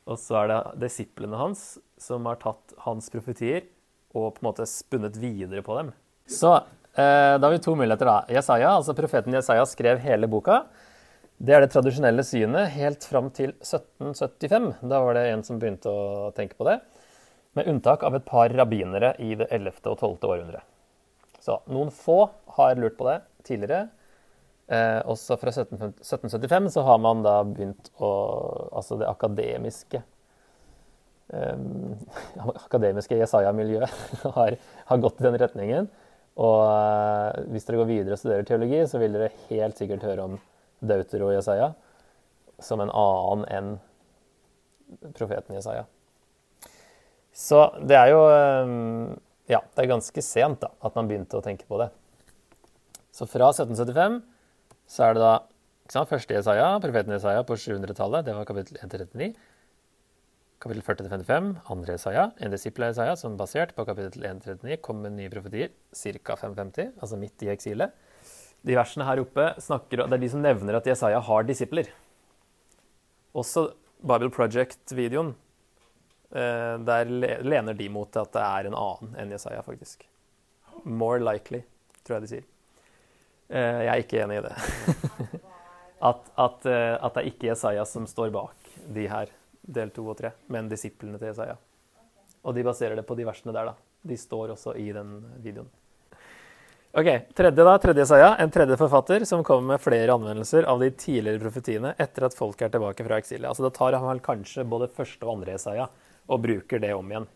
Og 0.09 0.17
så 0.19 0.41
er 0.41 0.51
det 0.51 0.59
disiplene 0.87 1.39
hans 1.39 1.77
som 2.01 2.25
har 2.29 2.39
tatt 2.41 2.75
hans 2.85 3.11
profetier 3.13 3.67
og 4.15 4.33
på 4.35 4.41
en 4.41 4.49
måte 4.49 4.65
spunnet 4.69 5.17
videre 5.21 5.61
på 5.65 5.75
dem. 5.77 5.91
Så 6.29 6.55
eh, 6.55 7.35
da 7.37 7.43
har 7.43 7.53
vi 7.53 7.61
to 7.61 7.75
muligheter, 7.77 8.09
da. 8.09 8.23
Jesaja, 8.39 8.71
altså 8.73 8.95
profeten 8.97 9.35
Jesaja 9.37 9.65
skrev 9.69 10.01
hele 10.01 10.29
boka. 10.31 10.63
Det 11.39 11.55
er 11.55 11.63
det 11.63 11.71
tradisjonelle 11.71 12.25
synet 12.27 12.73
helt 12.73 13.05
fram 13.07 13.29
til 13.35 13.53
1775. 13.61 14.71
Da 14.89 15.03
var 15.05 15.15
det 15.15 15.27
en 15.29 15.45
som 15.45 15.61
begynte 15.61 15.91
å 15.91 16.31
tenke 16.35 16.57
på 16.59 16.67
det 16.67 16.79
med 17.59 17.69
unntak 17.69 18.03
av 18.07 18.15
et 18.15 18.25
par 18.27 18.51
rabbinere 18.55 19.13
i 19.19 19.33
det 19.39 19.49
11. 19.51 19.81
og 19.85 19.97
12. 19.99 20.17
århundre. 20.23 20.63
Så 21.43 21.59
noen 21.71 21.91
få 21.93 22.21
har 22.57 22.79
lurt 22.79 22.97
på 22.99 23.07
det 23.07 23.19
tidligere. 23.47 23.87
Eh, 24.69 24.99
også 25.09 25.37
fra 25.41 25.51
1775 25.51 26.69
så 26.75 26.83
har 26.85 26.99
man 27.01 27.23
da 27.25 27.39
begynt 27.41 27.87
å 27.97 28.09
Altså 28.77 28.99
det 28.99 29.07
akademiske 29.09 29.97
eh, 31.33 31.63
akademiske 32.67 33.17
Jesaja-miljøet 33.17 33.89
har, 34.37 34.59
har, 34.91 35.01
gått 35.01 35.21
i 35.21 35.25
den 35.25 35.39
retningen. 35.41 35.89
Og 36.39 36.61
eh, 36.69 37.49
hvis 37.53 37.65
dere 37.67 37.81
går 37.81 37.89
videre 37.89 38.15
og 38.15 38.21
studerer 38.21 38.47
teologi, 38.47 38.83
så 38.87 39.01
vil 39.01 39.17
dere 39.17 39.33
helt 39.49 39.79
sikkert 39.81 40.05
høre 40.05 40.27
om 40.29 40.39
Deuter 40.79 41.25
og 41.25 41.33
Jesaja 41.35 41.73
som 42.59 42.83
en 42.83 42.91
annen 42.91 43.47
enn 43.49 43.73
profeten 45.15 45.55
Jesaja. 45.55 45.87
Så 47.35 47.61
det 47.85 47.97
er 47.97 48.11
jo 48.13 48.23
ehm, 48.33 49.19
Ja, 49.49 49.61
det 49.75 49.83
er 49.83 49.93
ganske 49.93 50.21
sent 50.21 50.61
da, 50.61 50.71
at 50.85 50.97
man 50.97 51.09
begynte 51.09 51.39
å 51.39 51.45
tenke 51.45 51.65
på 51.69 51.79
det. 51.81 51.89
Så 53.15 53.25
fra 53.29 53.49
1775 53.49 54.19
så 54.89 55.05
er 55.05 55.15
det 55.15 55.23
da 55.23 55.31
ikke 55.85 55.95
sant, 55.95 56.09
første 56.11 56.35
Jesaja, 56.35 56.67
profeten 56.81 57.15
Jesaja 57.15 57.41
på 57.45 57.57
700-tallet. 57.57 58.27
Det 58.27 58.35
var 58.37 58.45
kapittel 58.45 58.77
139. 58.77 59.31
Kapittel 60.61 60.83
40-55, 60.85 61.49
andre 61.73 61.95
Jesaja, 61.95 62.27
en 62.37 62.53
disippel 62.53 62.85
av 62.85 62.91
Jesaja, 62.91 63.15
som 63.17 63.37
basert 63.39 63.73
på 63.77 63.85
kapittel 63.87 64.27
139 64.27 64.77
kom 64.85 65.01
med 65.01 65.15
nye 65.17 65.31
profetier 65.33 65.71
ca. 65.71 66.37
550, 66.37 66.93
altså 66.99 67.17
midt 67.17 67.45
i 67.45 67.49
eksilet. 67.53 67.95
De 68.67 68.77
versene 68.77 69.07
her 69.07 69.23
oppe 69.23 69.53
snakker, 69.65 70.03
det 70.03 70.19
er 70.19 70.25
de 70.25 70.29
som 70.35 70.45
nevner 70.45 70.77
at 70.77 70.89
Jesaja 70.89 71.21
har 71.25 71.47
disipler. 71.47 71.89
Også 73.33 73.69
Bible 74.05 74.29
Project-videoen 74.35 75.33
Eh, 75.33 75.48
der 76.29 77.09
lener 77.41 77.73
de 77.73 77.87
mot 77.89 78.17
at 78.21 78.31
det 78.35 78.45
er 78.45 78.69
en 78.69 78.77
annen 78.77 79.15
enn 79.17 79.31
Jesaja, 79.33 79.63
faktisk. 79.65 80.05
More 80.83 81.19
likely, 81.23 81.63
tror 82.05 82.19
jeg 82.19 82.25
de 82.25 82.31
sier. 82.33 82.47
Eh, 83.49 83.79
jeg 83.85 83.89
er 83.89 84.03
ikke 84.03 84.21
enig 84.23 84.39
i 84.39 84.45
det. 84.45 84.53
at, 86.09 86.29
at, 86.37 86.69
eh, 86.69 86.93
at, 86.93 87.15
det 87.15 87.23
er 87.23 87.31
ikke 87.31 87.49
Jesaja 87.49 87.85
som 87.89 88.05
står 88.09 88.29
bak 88.33 88.69
de 88.93 89.07
her, 89.09 89.33
del 89.65 89.91
to 89.93 90.05
og 90.05 90.17
tre, 90.19 90.33
men 90.53 90.69
disiplene 90.69 91.17
til 91.17 91.31
Jesaja. 91.31 91.57
Og 92.45 92.55
de 92.55 92.65
baserer 92.65 92.99
det 92.99 93.07
på 93.07 93.17
de 93.17 93.25
versene 93.27 93.53
der, 93.55 93.71
da. 93.71 94.05
De 94.05 94.15
står 94.17 94.53
også 94.53 94.75
i 94.79 94.91
den 94.95 95.17
videoen. 95.43 95.69
Ok, 96.97 97.09
Tredje 97.37 97.65
da, 97.65 97.73
tredje 97.77 98.01
Jesaja, 98.01 98.31
en 98.41 98.49
tredje 98.49 98.77
forfatter 98.79 99.25
som 99.29 99.43
kommer 99.45 99.75
med 99.75 99.81
flere 99.83 100.13
anvendelser 100.15 100.65
av 100.69 100.79
de 100.81 100.87
tidligere 100.97 101.41
profetiene 101.41 101.91
etter 102.01 102.25
at 102.25 102.37
folk 102.37 102.61
er 102.65 102.71
tilbake 102.73 103.05
fra 103.05 103.19
eksilet. 103.21 103.45
Altså 103.49 103.67
Da 103.67 103.73
tar 103.75 103.97
han 104.01 104.21
kanskje 104.25 104.65
både 104.65 104.87
første 104.93 105.27
og 105.27 105.35
andre 105.35 105.53
Jesaja 105.53 105.85
og 106.29 106.43
bruker 106.45 106.81
det 106.81 106.93
om 106.95 107.11
igjen. 107.11 107.27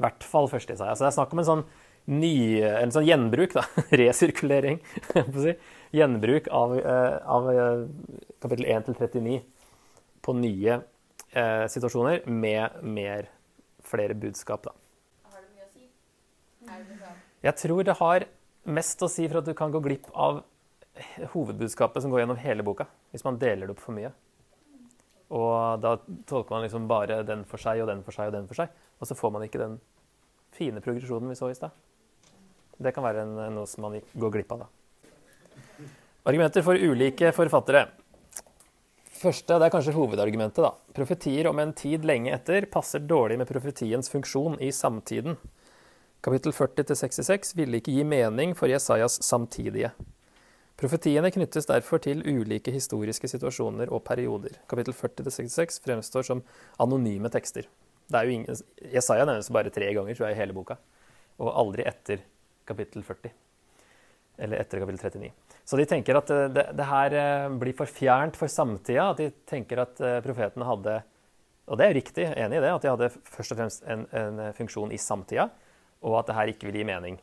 I 0.00 0.04
hvert 0.06 0.26
fall 0.26 0.48
første 0.50 0.74
Jesaja. 0.74 0.96
Så 0.96 1.04
det 1.04 1.10
er 1.10 1.16
snakk 1.18 1.34
om 1.34 1.42
en 1.42 1.48
sånn, 1.48 1.64
ny, 2.10 2.34
en 2.64 2.94
sånn 2.94 3.06
gjenbruk, 3.08 3.56
da. 3.58 3.66
Resirkulering. 4.00 4.80
si. 5.44 5.56
Gjenbruk 5.96 6.48
av, 6.54 6.76
eh, 6.78 7.16
av 7.36 7.50
eh, 7.52 7.84
kapittel 8.42 8.68
1 8.76 8.88
til 8.88 8.98
39 9.00 9.40
på 10.24 10.34
nye 10.36 10.78
eh, 10.78 11.66
situasjoner 11.72 12.24
med 12.30 12.80
mer, 12.86 13.28
flere 13.86 14.16
budskap, 14.16 14.68
da. 14.68 14.76
Har 15.32 15.42
det 15.42 15.50
mye 15.56 15.66
å 15.66 15.72
si? 15.74 15.88
Jeg 17.44 17.60
tror 17.64 17.84
det 17.88 17.98
har 18.00 18.28
mest 18.70 19.02
å 19.02 19.08
si 19.10 19.26
for 19.26 19.40
at 19.40 19.48
du 19.48 19.54
kan 19.56 19.72
gå 19.72 19.80
glipp 19.84 20.08
av 20.12 20.42
hovedbudskapet 21.32 22.04
som 22.04 22.12
går 22.12 22.24
gjennom 22.24 22.40
hele 22.40 22.64
boka, 22.66 22.86
hvis 23.12 23.24
man 23.24 23.38
deler 23.40 23.68
det 23.68 23.76
opp 23.76 23.82
for 23.82 23.96
mye. 23.96 24.12
Og 25.30 25.82
da 25.82 25.94
tolker 26.26 26.56
man 26.56 26.64
liksom 26.64 26.88
bare 26.90 27.20
den 27.26 27.44
for 27.46 27.62
seg 27.62 27.82
og 27.84 27.90
den 27.90 28.02
for 28.06 28.16
seg 28.16 28.30
og 28.30 28.34
den 28.34 28.48
for 28.50 28.58
seg. 28.58 28.74
Og 28.98 29.08
så 29.08 29.16
får 29.16 29.32
man 29.34 29.46
ikke 29.46 29.62
den 29.62 29.78
fine 30.56 30.82
progresjonen 30.82 31.30
vi 31.30 31.38
så 31.38 31.50
i 31.50 31.56
stad. 31.56 31.74
Det 32.80 32.92
kan 32.96 33.04
være 33.04 33.24
en, 33.26 33.36
noe 33.54 33.68
som 33.68 33.84
man 33.86 33.98
går 34.00 34.34
glipp 34.34 34.54
av, 34.56 34.64
da. 34.64 34.70
Argumenter 36.30 36.64
for 36.64 36.76
ulike 36.76 37.30
forfattere. 37.36 37.86
Første, 39.20 39.58
det 39.60 39.66
er 39.66 39.72
kanskje 39.72 39.94
hovedargumentet. 39.96 40.62
da. 40.64 40.72
Profetier 40.96 41.48
om 41.50 41.58
en 41.60 41.74
tid 41.76 42.06
lenge 42.08 42.32
etter 42.32 42.66
passer 42.72 43.04
dårlig 43.04 43.36
med 43.40 43.48
profetiens 43.48 44.08
funksjon 44.08 44.56
i 44.64 44.70
samtiden. 44.72 45.36
Kapittel 46.24 46.52
40-66 46.56 47.54
ville 47.56 47.80
ikke 47.80 47.92
gi 47.92 48.04
mening 48.04 48.56
for 48.56 48.72
Jesajas 48.72 49.20
samtidige. 49.24 49.92
Profetiene 50.80 51.28
knyttes 51.28 51.66
derfor 51.68 52.00
til 52.00 52.22
ulike 52.24 52.72
historiske 52.72 53.28
situasjoner 53.28 53.90
og 53.92 54.00
perioder. 54.06 54.54
Kapittel 54.70 54.94
40-66 54.96 55.76
fremstår 55.84 56.24
som 56.24 56.40
anonyme 56.80 57.28
tekster. 57.28 57.66
Det 58.08 58.16
er 58.16 58.24
jo 58.24 58.38
ingen, 58.38 58.62
Jesaja 58.88 59.26
nevnes 59.28 59.50
bare 59.52 59.72
tre 59.74 59.90
ganger 59.92 60.16
tror 60.16 60.30
jeg, 60.30 60.38
i 60.38 60.40
hele 60.40 60.56
boka, 60.56 60.78
og 61.36 61.50
aldri 61.62 61.84
etter 61.84 62.22
kapittel 62.66 63.04
40. 63.04 63.34
Eller 64.40 64.62
etter 64.62 64.80
kapittel 64.80 65.02
39. 65.20 65.30
Så 65.68 65.76
de 65.76 65.86
tenker 65.90 66.16
at 66.16 66.32
eh, 66.32 66.48
det, 66.48 66.64
det 66.78 66.88
her 66.88 67.18
eh, 67.18 67.50
blir 67.60 67.76
for 67.76 67.90
fjernt 68.00 68.40
for 68.40 68.48
samtida. 68.48 69.10
At 69.12 69.20
de 69.20 69.28
tenker 69.52 69.84
at 69.84 70.00
eh, 70.00 70.16
profetene 70.24 70.64
hadde 70.64 70.96
Og 71.70 71.76
det 71.78 71.86
er 71.86 71.94
riktig, 71.94 72.24
enig 72.40 72.56
i 72.56 72.64
det, 72.64 72.72
at 72.72 72.82
de 72.82 72.90
hadde 72.90 73.12
først 73.12 73.52
og 73.52 73.60
fremst 73.60 73.84
en, 73.84 74.08
en 74.16 74.40
funksjon 74.56 74.90
i 74.90 74.98
samtida, 74.98 75.44
og 76.00 76.16
at 76.18 76.26
det 76.26 76.34
her 76.34 76.50
ikke 76.50 76.66
vil 76.66 76.80
gi 76.80 76.86
mening. 76.88 77.20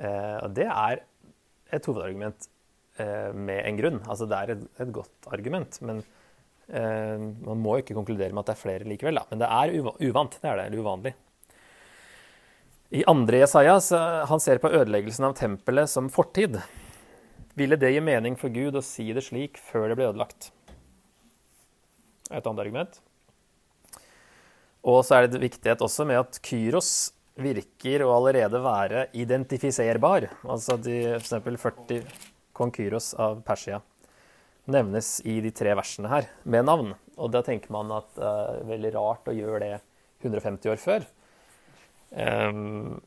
Og 0.00 0.48
det 0.56 0.66
er 0.66 1.04
et 1.72 1.86
hovedargument 1.88 2.48
med 3.00 3.62
en 3.64 3.78
grunn. 3.78 4.00
Altså 4.04 4.26
det 4.28 4.36
er 4.36 4.52
et, 4.54 4.64
et 4.82 4.90
godt 4.92 5.28
argument. 5.32 5.78
men 5.86 6.02
man 6.70 7.58
må 7.58 7.78
ikke 7.80 7.96
konkludere 7.96 8.30
med 8.30 8.44
at 8.44 8.50
det 8.50 8.54
er 8.54 8.60
flere 8.60 8.86
likevel, 8.86 9.16
da. 9.18 9.24
Men 9.30 9.40
det 9.40 9.48
er 9.50 9.72
uvant. 10.10 10.36
Det 10.36 10.50
er 10.50 10.58
det, 10.58 10.66
eller 10.68 10.82
uvanlig. 10.84 11.14
I 12.90 13.04
andre 13.10 13.44
Jesaja 13.44 13.76
han 14.26 14.42
ser 14.42 14.58
på 14.62 14.70
ødeleggelsen 14.70 15.28
av 15.28 15.36
tempelet 15.38 15.90
som 15.90 16.08
fortid. 16.10 16.60
Ville 17.58 17.78
det 17.78 17.92
gi 17.94 18.02
mening 18.02 18.34
for 18.38 18.50
Gud 18.54 18.78
å 18.78 18.82
si 18.82 19.08
det 19.14 19.22
slik 19.26 19.60
før 19.62 19.88
det 19.90 19.98
ble 19.98 20.08
ødelagt? 20.10 20.50
Et 22.30 22.42
annet 22.42 22.62
argument. 22.62 23.00
Og 24.86 25.02
så 25.06 25.18
er 25.18 25.28
det 25.28 25.42
viktighet 25.42 25.82
også 25.84 26.06
med 26.08 26.18
at 26.22 26.38
Kyros 26.46 27.12
virker 27.40 28.04
å 28.04 28.12
allerede 28.16 28.60
være 28.62 29.06
identifiserbar. 29.16 30.28
Altså 30.46 30.76
de, 30.80 31.16
f.eks. 31.18 31.62
40 31.62 32.02
kong 32.56 32.72
Kyros 32.76 33.14
av 33.18 33.40
Persia 33.46 33.80
nevnes 34.70 35.20
i 35.26 35.40
de 35.42 35.50
tre 35.54 35.72
versene 35.78 36.10
her 36.12 36.28
med 36.44 36.66
navn. 36.68 36.92
Og 37.20 37.32
da 37.34 37.42
tenker 37.46 37.72
man 37.74 37.90
at 37.94 38.12
det 38.16 38.26
er 38.26 38.68
veldig 38.68 38.92
rart 38.96 39.30
å 39.30 39.36
gjøre 39.36 39.60
det 39.64 39.78
150 40.22 40.72
år 40.72 40.80
før. 40.80 41.06
Um, 42.10 43.00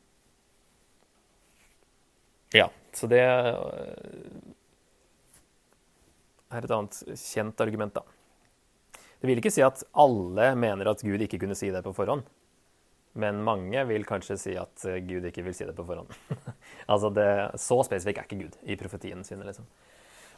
ja, 2.53 2.69
så 2.95 3.09
det 3.11 3.21
er 3.23 3.57
et 6.53 6.69
annet 6.71 6.99
kjent 7.17 7.63
argument, 7.65 7.95
da. 7.97 8.03
Det 9.19 9.29
vil 9.29 9.39
ikke 9.39 9.53
si 9.55 9.63
at 9.65 9.81
alle 9.95 10.51
mener 10.59 10.91
at 10.91 11.01
Gud 11.03 11.21
ikke 11.23 11.39
kunne 11.41 11.57
si 11.57 11.71
det 11.73 11.81
på 11.85 11.95
forhånd. 11.95 12.25
Men 13.19 13.43
mange 13.45 13.83
vil 13.85 14.05
kanskje 14.09 14.37
si 14.41 14.53
at 14.57 14.85
Gud 15.05 15.25
ikke 15.29 15.43
vil 15.45 15.53
si 15.53 15.67
det 15.67 15.75
på 15.77 15.85
forhånd. 15.85 16.09
altså 16.91 17.11
det, 17.13 17.29
Så 17.61 17.77
spesifikk 17.85 18.21
er 18.21 18.25
ikke 18.29 18.41
Gud 18.41 18.55
i 18.65 18.77
profetiene 18.79 19.25
sine. 19.27 19.45
liksom. 19.45 19.67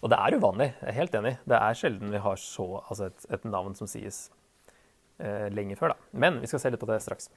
Og 0.04 0.12
det 0.12 0.20
er 0.20 0.36
uvanlig. 0.38 0.70
Jeg 0.82 0.92
er 0.92 1.00
helt 1.00 1.16
enig. 1.18 1.34
Det 1.48 1.58
er 1.58 1.78
sjelden 1.80 2.12
vi 2.14 2.22
har 2.22 2.40
så, 2.42 2.68
altså 2.84 3.10
et, 3.10 3.28
et, 3.32 3.48
navn 3.48 3.76
som 3.78 3.90
sies 3.90 4.28
eh, 5.18 5.48
lenge 5.54 5.78
før. 5.80 5.96
da. 5.96 6.10
Men 6.12 6.42
vi 6.44 6.50
skal 6.52 6.62
se 6.62 6.72
litt 6.74 6.84
på 6.84 6.90
det 6.90 7.00
straks. 7.06 7.30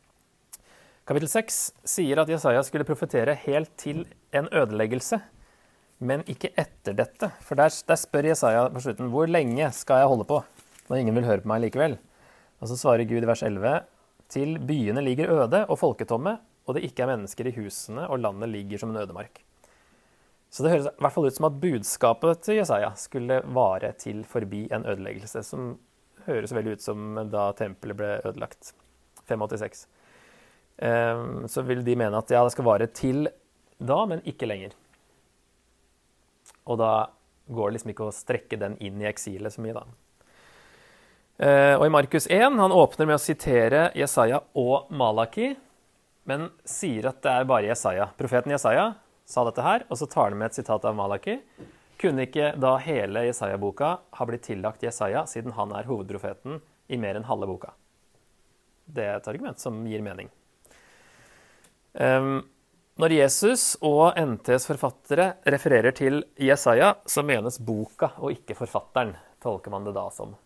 Kapittel 1.09 1.31
6 1.33 1.59
sier 1.89 2.21
at 2.21 2.29
Jesaja 2.29 2.61
skulle 2.67 2.85
profetere 2.85 3.39
helt 3.47 3.71
til 3.81 4.03
en 4.37 4.51
ødeleggelse, 4.53 5.17
men 6.05 6.21
ikke 6.29 6.51
etter 6.61 6.97
dette. 6.99 7.31
For 7.41 7.57
der, 7.57 7.73
der 7.89 7.99
spør 7.99 8.29
Jesaja 8.29 8.67
på 8.75 8.83
slutten 8.85 9.09
hvor 9.15 9.31
lenge 9.31 9.71
skal 9.73 10.03
jeg 10.03 10.11
holde 10.13 10.29
på 10.29 10.43
når 10.89 11.01
ingen 11.01 11.17
vil 11.17 11.27
høre 11.29 11.45
på 11.45 11.49
meg 11.51 11.63
likevel. 11.65 11.97
Og 12.61 12.69
så 12.69 12.77
svarer 12.77 13.09
Gud 13.09 13.25
i 13.25 13.29
vers 13.29 13.45
11 13.45 13.81
til 14.29 14.59
byene 14.69 15.03
ligger 15.05 15.33
øde 15.33 15.65
og 15.67 15.79
folketomme, 15.81 16.37
og 16.69 16.77
det 16.77 16.85
ikke 16.85 17.05
er 17.05 17.13
mennesker 17.15 17.49
i 17.49 17.55
husene, 17.57 18.05
og 18.09 18.21
landet 18.21 18.51
ligger 18.53 18.81
som 18.83 18.93
en 18.93 19.01
ødemark. 19.01 19.41
Så 20.51 20.65
det 20.65 20.73
høres 20.73 20.89
i 20.89 21.03
hvert 21.03 21.13
fall 21.13 21.29
ut 21.29 21.37
som 21.37 21.47
at 21.49 21.61
budskapet 21.61 22.43
til 22.45 22.59
Jesaja 22.61 22.93
skulle 22.97 23.43
vare 23.57 23.93
til 24.01 24.23
forbi 24.29 24.67
en 24.73 24.87
ødeleggelse, 24.89 25.43
som 25.45 25.75
høres 26.29 26.53
veldig 26.57 26.77
ut 26.77 26.85
som 26.85 27.21
da 27.33 27.51
tempelet 27.57 27.97
ble 27.97 28.11
ødelagt. 28.23 28.73
586. 29.29 29.87
Ehm, 30.79 31.49
så 31.49 31.65
vil 31.69 31.85
de 31.85 31.97
mene 32.01 32.21
at 32.21 32.33
ja, 32.33 32.43
det 32.45 32.55
skal 32.55 32.69
vare 32.69 32.89
til 32.89 33.29
da, 33.79 33.99
men 34.09 34.25
ikke 34.29 34.49
lenger. 34.49 34.77
Og 36.69 36.81
da 36.81 36.93
går 37.49 37.69
det 37.69 37.79
liksom 37.79 37.93
ikke 37.93 38.09
å 38.09 38.15
strekke 38.15 38.61
den 38.61 38.77
inn 38.85 39.01
i 39.03 39.09
eksilet 39.09 39.55
så 39.55 39.65
mye, 39.65 39.77
da. 39.77 39.85
Ehm, 41.39 41.79
og 41.79 41.87
i 41.87 41.93
Markus 41.95 42.27
1 42.27 42.59
han 42.59 42.75
åpner 42.75 43.07
med 43.07 43.15
å 43.19 43.23
sitere 43.23 43.89
Jesaja 43.95 44.41
og 44.59 44.91
Malaki, 44.91 45.53
men 46.27 46.49
sier 46.67 47.07
at 47.13 47.21
det 47.23 47.35
er 47.35 47.47
bare 47.49 47.71
Jesaja. 47.71 48.09
Profeten 48.19 48.53
Jesaja 48.53 48.91
sa 49.29 49.45
dette 49.47 49.63
her, 49.63 49.85
og 49.89 50.01
så 50.01 50.09
tar 50.11 50.33
han 50.33 50.39
med 50.41 50.51
et 50.51 50.59
sitat 50.59 50.85
av 50.85 50.97
Malaki. 50.99 51.39
Kunne 51.99 52.27
ikke 52.27 52.53
da 52.59 52.75
hele 52.83 53.25
Jesaja-boka 53.29 53.93
ha 54.19 54.27
blitt 54.27 54.45
tillagt 54.51 54.83
Jesaja, 54.83 55.25
siden 55.31 55.55
han 55.55 55.73
er 55.75 55.87
hovedprofeten 55.89 56.61
i 56.91 56.99
mer 56.99 57.19
enn 57.19 57.27
halve 57.29 57.49
boka? 57.51 57.73
Det 58.89 59.07
er 59.07 59.17
et 59.19 59.31
argument 59.31 59.63
som 59.63 59.79
gir 59.87 60.03
mening. 60.03 60.31
Når 62.99 63.15
Jesus 63.15 63.77
og 63.85 64.17
NTs 64.19 64.67
forfattere 64.71 65.33
refererer 65.47 65.95
til 65.95 66.23
Jesaja, 66.39 66.95
så 67.07 67.23
menes 67.27 67.59
boka 67.59 68.13
og 68.19 68.35
ikke 68.35 68.57
forfatteren, 68.59 69.15
tolker 69.43 69.75
man 69.75 69.87
det 69.87 69.97
da 69.99 70.07
som. 70.15 70.37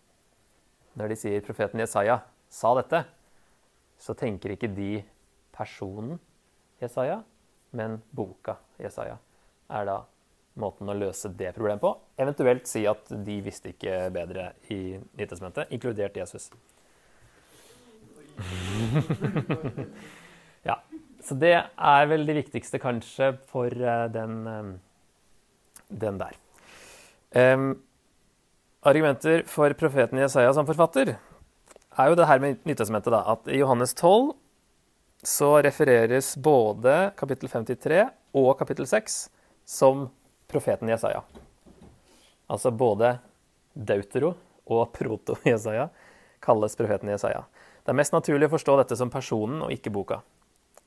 Når 0.99 1.09
de 1.09 1.17
sier 1.17 1.45
profeten 1.45 1.81
Jesaja 1.81 2.19
sa 2.53 2.73
dette, 2.77 3.03
så 3.97 4.13
tenker 4.17 4.53
ikke 4.53 4.69
de 4.73 5.03
personen 5.55 6.19
Jesaja, 6.81 7.21
men 7.73 8.01
boka 8.13 8.59
Jesaja 8.81 9.17
er 9.73 9.87
da 9.87 10.03
måten 10.59 10.89
å 10.91 10.95
løse 10.97 11.29
det 11.33 11.53
problemet 11.55 11.81
på. 11.81 11.93
Eventuelt 12.21 12.67
si 12.69 12.83
at 12.89 13.09
de 13.25 13.39
visste 13.45 13.69
ikke 13.73 14.09
bedre 14.13 14.51
i 14.73 14.99
Nytestamentet, 15.17 15.71
inkludert 15.73 16.17
Jesus. 16.19 16.51
ja. 20.69 20.77
Så 21.23 21.37
det 21.39 21.53
er 21.55 22.07
vel 22.11 22.25
det 22.27 22.35
viktigste 22.41 22.81
kanskje 22.83 23.29
for 23.47 23.71
uh, 23.71 24.11
den, 24.11 24.47
um, 24.47 24.73
den, 25.87 26.17
der. 26.19 26.35
Um, 27.31 27.79
argumenter 28.83 29.43
for 29.47 29.73
profeten 29.73 30.19
Jesaja 30.19 30.53
som 30.53 30.67
forfatter 30.67 31.15
er 31.93 32.09
jo 32.09 32.17
det 32.17 32.25
her 32.27 32.41
med 32.41 32.63
Nytestamentet, 32.67 33.13
da. 33.13 33.21
At 33.33 33.47
i 33.47 33.59
Johannes 33.61 33.93
12 33.93 34.33
så 35.23 35.49
refereres 35.63 36.33
både 36.35 37.13
kapittel 37.15 37.49
53 37.49 38.01
og 38.35 38.57
kapittel 38.59 38.87
6 38.89 39.17
som 39.65 40.07
profeten 40.51 40.89
Jesaja. 40.91 41.21
Altså 42.51 42.73
både 42.75 43.15
Deutero 43.73 44.33
og 44.67 44.91
proto-Jesaja 44.93 45.87
kalles 46.43 46.75
profeten 46.75 47.13
Jesaja. 47.13 47.45
Det 47.83 47.93
er 47.93 47.99
mest 47.99 48.15
naturlig 48.15 48.49
å 48.49 48.55
forstå 48.55 48.75
dette 48.79 48.97
som 48.99 49.11
personen 49.11 49.63
og 49.63 49.71
ikke 49.71 49.93
boka. 49.93 50.19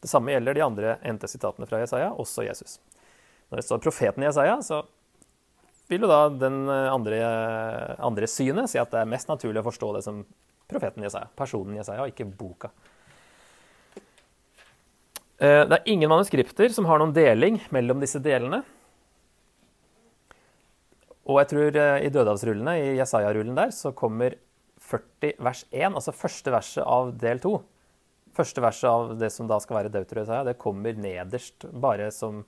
Det 0.01 0.11
samme 0.11 0.35
gjelder 0.35 0.57
de 0.57 0.65
andre 0.65 0.99
NT-sitatene 1.01 1.69
fra 1.69 1.81
Jesaja, 1.81 2.13
også 2.13 2.45
Jesus. 2.45 2.77
Når 3.49 3.61
det 3.61 3.67
står 3.67 3.83
profeten 3.85 4.27
Jesaja, 4.27 4.59
så 4.63 4.83
vil 5.90 6.05
jo 6.05 6.11
da 6.11 6.20
den 6.33 6.64
eh, 6.68 6.88
andre, 6.92 7.20
andre 8.03 8.29
synet 8.31 8.72
si 8.72 8.81
at 8.81 8.92
det 8.92 9.03
er 9.03 9.11
mest 9.11 9.31
naturlig 9.31 9.62
å 9.62 9.68
forstå 9.68 9.92
det 9.96 10.05
som 10.07 10.22
profeten 10.66 11.05
Jesaja, 11.07 11.31
personen 11.38 11.79
Jesaja, 11.79 12.05
og 12.05 12.12
ikke 12.12 12.27
boka. 12.27 12.72
Eh, 15.38 15.62
det 15.68 15.79
er 15.79 15.92
ingen 15.92 16.11
manuskripter 16.11 16.72
som 16.75 16.88
har 16.90 17.03
noen 17.03 17.14
deling 17.16 17.61
mellom 17.75 18.03
disse 18.03 18.22
delene. 18.22 18.62
Og 21.27 21.40
jeg 21.42 21.51
tror 21.53 21.81
eh, 21.83 22.01
i 22.07 22.11
dødehavsrullene, 22.14 22.77
i 22.81 22.99
Jesaja-rullen 22.99 23.57
der, 23.59 23.72
så 23.75 23.94
kommer 23.96 24.38
40 24.87 25.40
vers 25.42 25.64
1, 25.72 25.96
altså 25.99 26.14
første 26.14 26.53
verset 26.55 26.85
av 26.87 27.14
del 27.20 27.42
2, 27.42 27.57
Første 28.37 28.61
verset 28.61 28.90
av 28.90 29.14
det 29.16 29.31
som 29.33 29.49
da 29.49 29.57
skal 29.62 29.79
være 29.79 29.92
Deuterosaia, 29.94 30.42
det 30.44 30.59
kommer 30.61 30.96
nederst, 31.01 31.64
bare 31.72 32.11
som 32.12 32.42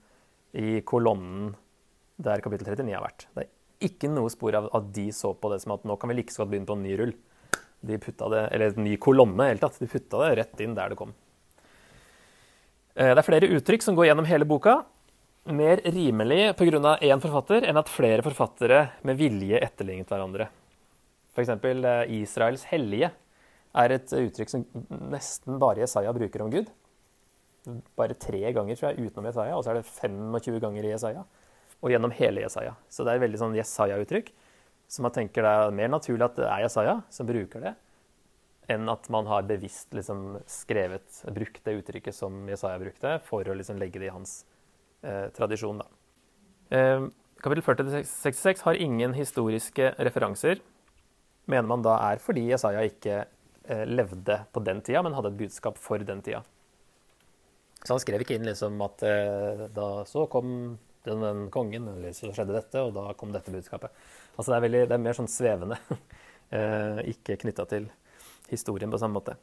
i 0.53 0.83
kolonnen 0.85 1.55
der 2.19 2.43
kapittel 2.43 2.69
39 2.75 2.97
har 2.97 3.05
vært. 3.05 3.27
Det 3.35 3.47
er 3.47 3.89
ikke 3.89 4.11
noe 4.11 4.31
spor 4.33 4.57
av 4.59 4.69
at 4.75 4.91
de 4.95 5.07
så 5.15 5.33
på 5.39 5.51
det 5.53 5.61
som 5.63 5.77
at 5.77 5.87
nå 5.87 5.97
kan 6.01 6.11
vi 6.11 6.19
like 6.19 6.35
så 6.35 6.43
godt 6.43 6.53
begynne 6.53 6.69
på 6.69 6.77
en 6.79 6.85
ny 6.85 6.97
rull. 6.99 7.15
De 7.81 7.99
putta 8.03 8.29
det, 8.33 8.45
Eller 8.55 8.75
en 8.75 8.85
ny 8.85 8.97
kolonne 8.99 9.51
helt 9.53 9.63
tatt. 9.63 9.79
De 9.79 9.87
putta 9.87 10.25
det 10.25 10.37
rett 10.41 10.63
inn 10.65 10.75
der 10.75 10.91
det 10.91 10.99
kom. 10.99 11.15
Eh, 12.99 13.13
det 13.13 13.21
er 13.21 13.27
flere 13.27 13.51
uttrykk 13.55 13.85
som 13.87 13.95
går 13.95 14.11
gjennom 14.11 14.27
hele 14.27 14.49
boka. 14.49 14.81
Mer 15.49 15.81
rimelig 15.85 16.57
pga. 16.59 16.99
én 17.01 17.23
forfatter 17.23 17.65
enn 17.65 17.79
at 17.79 17.89
flere 17.89 18.23
forfattere 18.23 18.91
med 19.03 19.17
vilje 19.17 19.63
etterlignet 19.63 20.11
hverandre. 20.11 20.49
F.eks. 21.33 21.49
Eh, 21.49 22.19
Israels 22.19 22.65
hellige 22.65 23.13
er 23.79 23.95
et 23.95 24.13
uttrykk 24.13 24.51
som 24.51 24.65
nesten 25.13 25.59
bare 25.59 25.85
Jesaja 25.85 26.13
bruker 26.13 26.43
om 26.43 26.51
Gud. 26.51 26.67
Bare 27.97 28.15
tre 28.15 28.53
ganger 28.53 28.77
tror 28.77 28.91
jeg, 28.91 29.07
utenom 29.07 29.29
Jesaja, 29.29 29.57
og 29.57 29.65
så 29.65 29.71
er 29.71 29.81
det 29.81 29.87
25 29.87 30.59
ganger 30.61 30.85
i 30.85 30.93
Jesaja. 30.95 31.25
Og 31.83 31.93
gjennom 31.93 32.15
hele 32.15 32.43
Jesaja. 32.43 32.75
Så 32.91 33.05
det 33.05 33.13
er 33.13 33.21
et 33.21 33.27
veldig 33.27 33.41
sånn 33.41 33.57
Jesaja-uttrykk. 33.59 34.33
Så 34.89 35.05
man 35.05 35.15
tenker 35.15 35.45
det 35.45 35.53
er 35.53 35.77
mer 35.77 35.93
naturlig 35.93 36.27
at 36.27 36.39
det 36.39 36.49
er 36.49 36.65
Jesaja 36.65 36.97
som 37.13 37.29
bruker 37.29 37.63
det, 37.63 37.75
enn 38.73 38.89
at 38.89 39.07
man 39.13 39.29
har 39.29 39.47
bevisst 39.49 39.93
liksom 39.97 40.41
skrevet, 40.49 41.21
brukt 41.37 41.61
det 41.65 41.77
uttrykket 41.83 42.17
som 42.17 42.41
Jesaja 42.49 42.81
brukte, 42.81 43.19
for 43.29 43.45
å 43.45 43.57
liksom 43.57 43.79
legge 43.81 44.01
det 44.01 44.09
i 44.09 44.15
hans 44.15 44.41
eh, 45.05 45.29
tradisjon. 45.37 45.85
Eh, 46.73 47.07
kapittel 47.45 47.65
40-66 47.69 48.65
har 48.65 48.81
ingen 48.81 49.17
historiske 49.17 49.93
referanser. 50.01 50.65
Mener 51.49 51.69
man 51.69 51.85
da 51.85 51.99
er 52.11 52.25
fordi 52.25 52.49
Jesaja 52.49 52.83
ikke 52.89 53.23
Eh, 53.69 53.87
levde 53.87 54.41
på 54.53 54.61
den 54.65 54.81
tida, 54.81 55.03
men 55.05 55.13
hadde 55.13 55.29
et 55.29 55.41
budskap 55.43 55.77
for 55.77 56.01
den 56.01 56.23
tida. 56.25 56.41
Så 57.83 57.93
han 57.93 58.01
skrev 58.01 58.23
ikke 58.25 58.39
inn 58.39 58.49
liksom 58.49 58.79
at 58.81 59.03
eh, 59.05 59.67
da 59.77 59.89
så 60.09 60.25
kom 60.33 60.79
den, 61.07 61.23
den 61.23 61.45
kongen, 61.55 61.87
eller 61.93 62.17
så 62.17 62.33
skjedde 62.33 62.57
dette, 62.57 62.83
og 62.83 62.95
da 62.97 63.13
kom 63.19 63.35
dette 63.35 63.53
budskapet. 63.55 63.95
Altså 64.37 64.51
det 64.51 64.57
er, 64.57 64.65
veldig, 64.67 64.83
det 64.91 64.97
er 64.97 65.05
mer 65.05 65.19
sånn 65.19 65.31
svevende, 65.31 65.79
eh, 66.57 67.05
ikke 67.15 67.39
knytta 67.45 67.69
til 67.71 67.89
historien 68.51 68.91
på 68.91 69.01
samme 69.01 69.21
måte. 69.21 69.37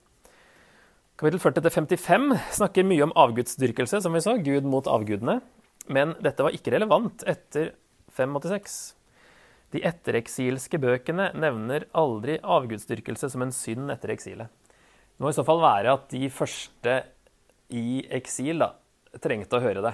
Kapittel 1.15 1.39
40-55 1.39 2.34
snakker 2.58 2.88
mye 2.88 3.06
om 3.06 3.15
avgudsdyrkelse, 3.15 4.02
som 4.04 4.15
vi 4.15 4.24
så, 4.24 4.36
Gud 4.44 4.68
mot 4.68 4.88
avgudene. 4.91 5.39
Men 5.88 6.15
dette 6.24 6.44
var 6.44 6.56
ikke 6.56 6.74
relevant 6.74 7.24
etter 7.30 7.72
586. 8.18 8.96
De 9.76 9.82
ettereksilske 9.86 10.80
bøkene 10.82 11.30
nevner 11.38 11.88
aldri 11.96 12.38
avgudsdyrkelse 12.39 13.30
som 13.32 13.46
en 13.46 13.54
synd 13.56 13.94
etter 13.94 14.13
eksilet. 14.13 14.52
Det 15.15 15.24
må 15.24 15.32
i 15.32 15.38
så 15.38 15.46
fall 15.48 15.63
være 15.63 15.96
at 15.96 16.10
de 16.12 16.28
første 16.34 16.98
i 17.72 18.02
eksil 18.13 18.60
da, 18.62 18.74
trengte 19.24 19.56
å 19.56 19.63
høre 19.63 19.84
det. 19.86 19.94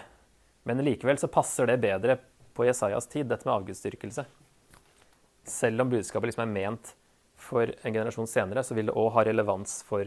Men 0.63 0.83
likevel 0.85 1.17
så 1.17 1.29
passer 1.31 1.69
det 1.69 1.81
bedre 1.81 2.17
på 2.53 2.65
Jesajas 2.67 3.07
tid, 3.07 3.29
dette 3.29 3.47
med 3.47 3.55
avgudsdyrkelse. 3.55 4.25
Selv 5.47 5.81
om 5.81 5.89
budskapet 5.89 6.29
liksom 6.29 6.43
er 6.45 6.51
ment 6.51 6.91
for 7.41 7.71
en 7.81 7.93
generasjon 7.95 8.29
senere, 8.29 8.63
så 8.63 8.77
vil 8.77 8.91
det 8.91 8.97
òg 8.97 9.09
ha 9.15 9.23
relevans 9.25 9.79
for 9.87 10.05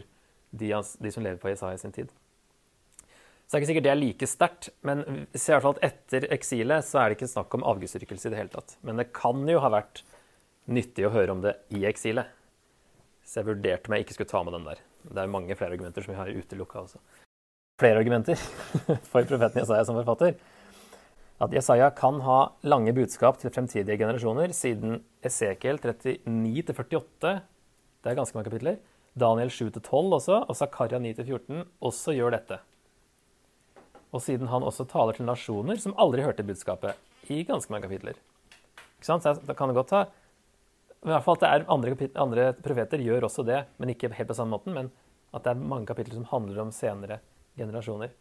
de, 0.55 0.69
de, 0.71 1.11
som 1.11 1.25
lever 1.25 1.40
på 1.43 1.51
Jesaja 1.51 1.81
sin 1.81 1.95
tid. 1.95 2.12
Så 3.45 3.51
det 3.51 3.59
er 3.59 3.62
ikke 3.62 3.71
sikkert 3.73 3.87
det 3.87 3.93
er 3.93 4.01
like 4.01 4.29
sterkt, 4.31 4.71
men 4.87 5.03
i 5.27 5.40
hvert 5.40 5.67
fall 5.67 5.83
etter 5.85 6.29
eksilet 6.33 6.87
så 6.87 7.01
er 7.01 7.11
det 7.11 7.19
ikke 7.19 7.33
snakk 7.35 7.59
om 7.59 7.67
avgudsdyrkelse 7.75 8.31
i 8.31 8.33
det 8.33 8.40
hele 8.40 8.55
tatt. 8.55 8.79
Men 8.87 9.03
det 9.03 9.11
kan 9.17 9.43
jo 9.51 9.61
ha 9.61 9.73
vært 9.75 10.05
nyttig 10.71 11.05
å 11.09 11.12
høre 11.12 11.35
om 11.35 11.43
det 11.45 11.59
i 11.75 11.83
eksilet. 11.90 12.31
Så 13.27 13.40
jeg 13.40 13.51
vurderte 13.51 13.90
om 13.90 13.97
jeg 13.97 14.07
ikke 14.07 14.17
skulle 14.17 14.33
ta 14.33 14.45
med 14.47 14.57
den 14.57 14.71
der. 14.71 14.81
Det 15.05 15.21
er 15.21 15.35
mange 15.35 15.59
flere 15.59 15.75
argumenter 15.75 16.05
som 16.05 16.14
vi 16.14 16.21
har 16.23 16.33
utelukka 16.33 16.87
også 16.87 17.03
flere 17.81 18.01
argumenter 18.03 18.39
for 19.11 19.27
profeten 19.27 19.63
Jesaja 19.63 19.85
som 19.87 19.99
forfatter. 19.99 20.37
At 21.43 21.53
Jesaja 21.53 21.91
kan 21.91 22.21
ha 22.23 22.39
lange 22.63 22.95
budskap 22.95 23.41
til 23.41 23.53
fremtidige 23.55 23.99
generasjoner, 23.99 24.55
siden 24.55 25.01
Esekiel 25.25 25.81
39-48 25.83 27.35
det 28.05 28.13
er 28.13 28.19
ganske 28.19 28.37
mange 28.37 28.51
kapitler, 28.51 28.77
Daniel 29.17 29.49
7-12 29.49 30.13
også, 30.19 30.39
og 30.45 30.57
Zakaria 30.59 30.99
9-14 31.01 31.63
også 31.89 32.13
gjør 32.13 32.35
dette. 32.35 32.59
Og 34.13 34.21
siden 34.23 34.51
han 34.53 34.67
også 34.67 34.85
taler 34.91 35.17
til 35.17 35.25
nasjoner 35.25 35.81
som 35.81 35.95
aldri 35.97 36.27
hørte 36.27 36.45
budskapet, 36.45 36.99
i 37.33 37.41
ganske 37.49 37.73
mange 37.73 37.89
kapitler. 37.89 38.19
Ikke 38.99 39.09
sant? 39.09 39.25
Så 39.25 39.41
da 39.49 39.57
kan 39.57 39.73
det 39.73 39.79
godt 39.79 39.95
ha 39.97 40.03
i 40.05 41.09
hvert 41.09 41.25
fall 41.25 41.39
at 41.39 41.43
det 41.43 41.49
er 41.49 41.65
andre, 41.73 42.11
andre 42.21 42.45
profeter 42.65 43.01
gjør 43.01 43.27
også 43.29 43.45
det, 43.49 43.63
men 43.81 43.93
ikke 43.93 44.13
helt 44.13 44.29
på 44.29 44.37
samme 44.37 44.57
måten. 44.57 44.77
Men 44.77 44.91
at 45.37 45.45
det 45.45 45.55
er 45.55 45.65
mange 45.73 45.89
kapitler 45.89 46.17
som 46.17 46.29
handler 46.29 46.63
om 46.63 46.73
senere 46.73 47.19
generasjoner. 47.59 48.12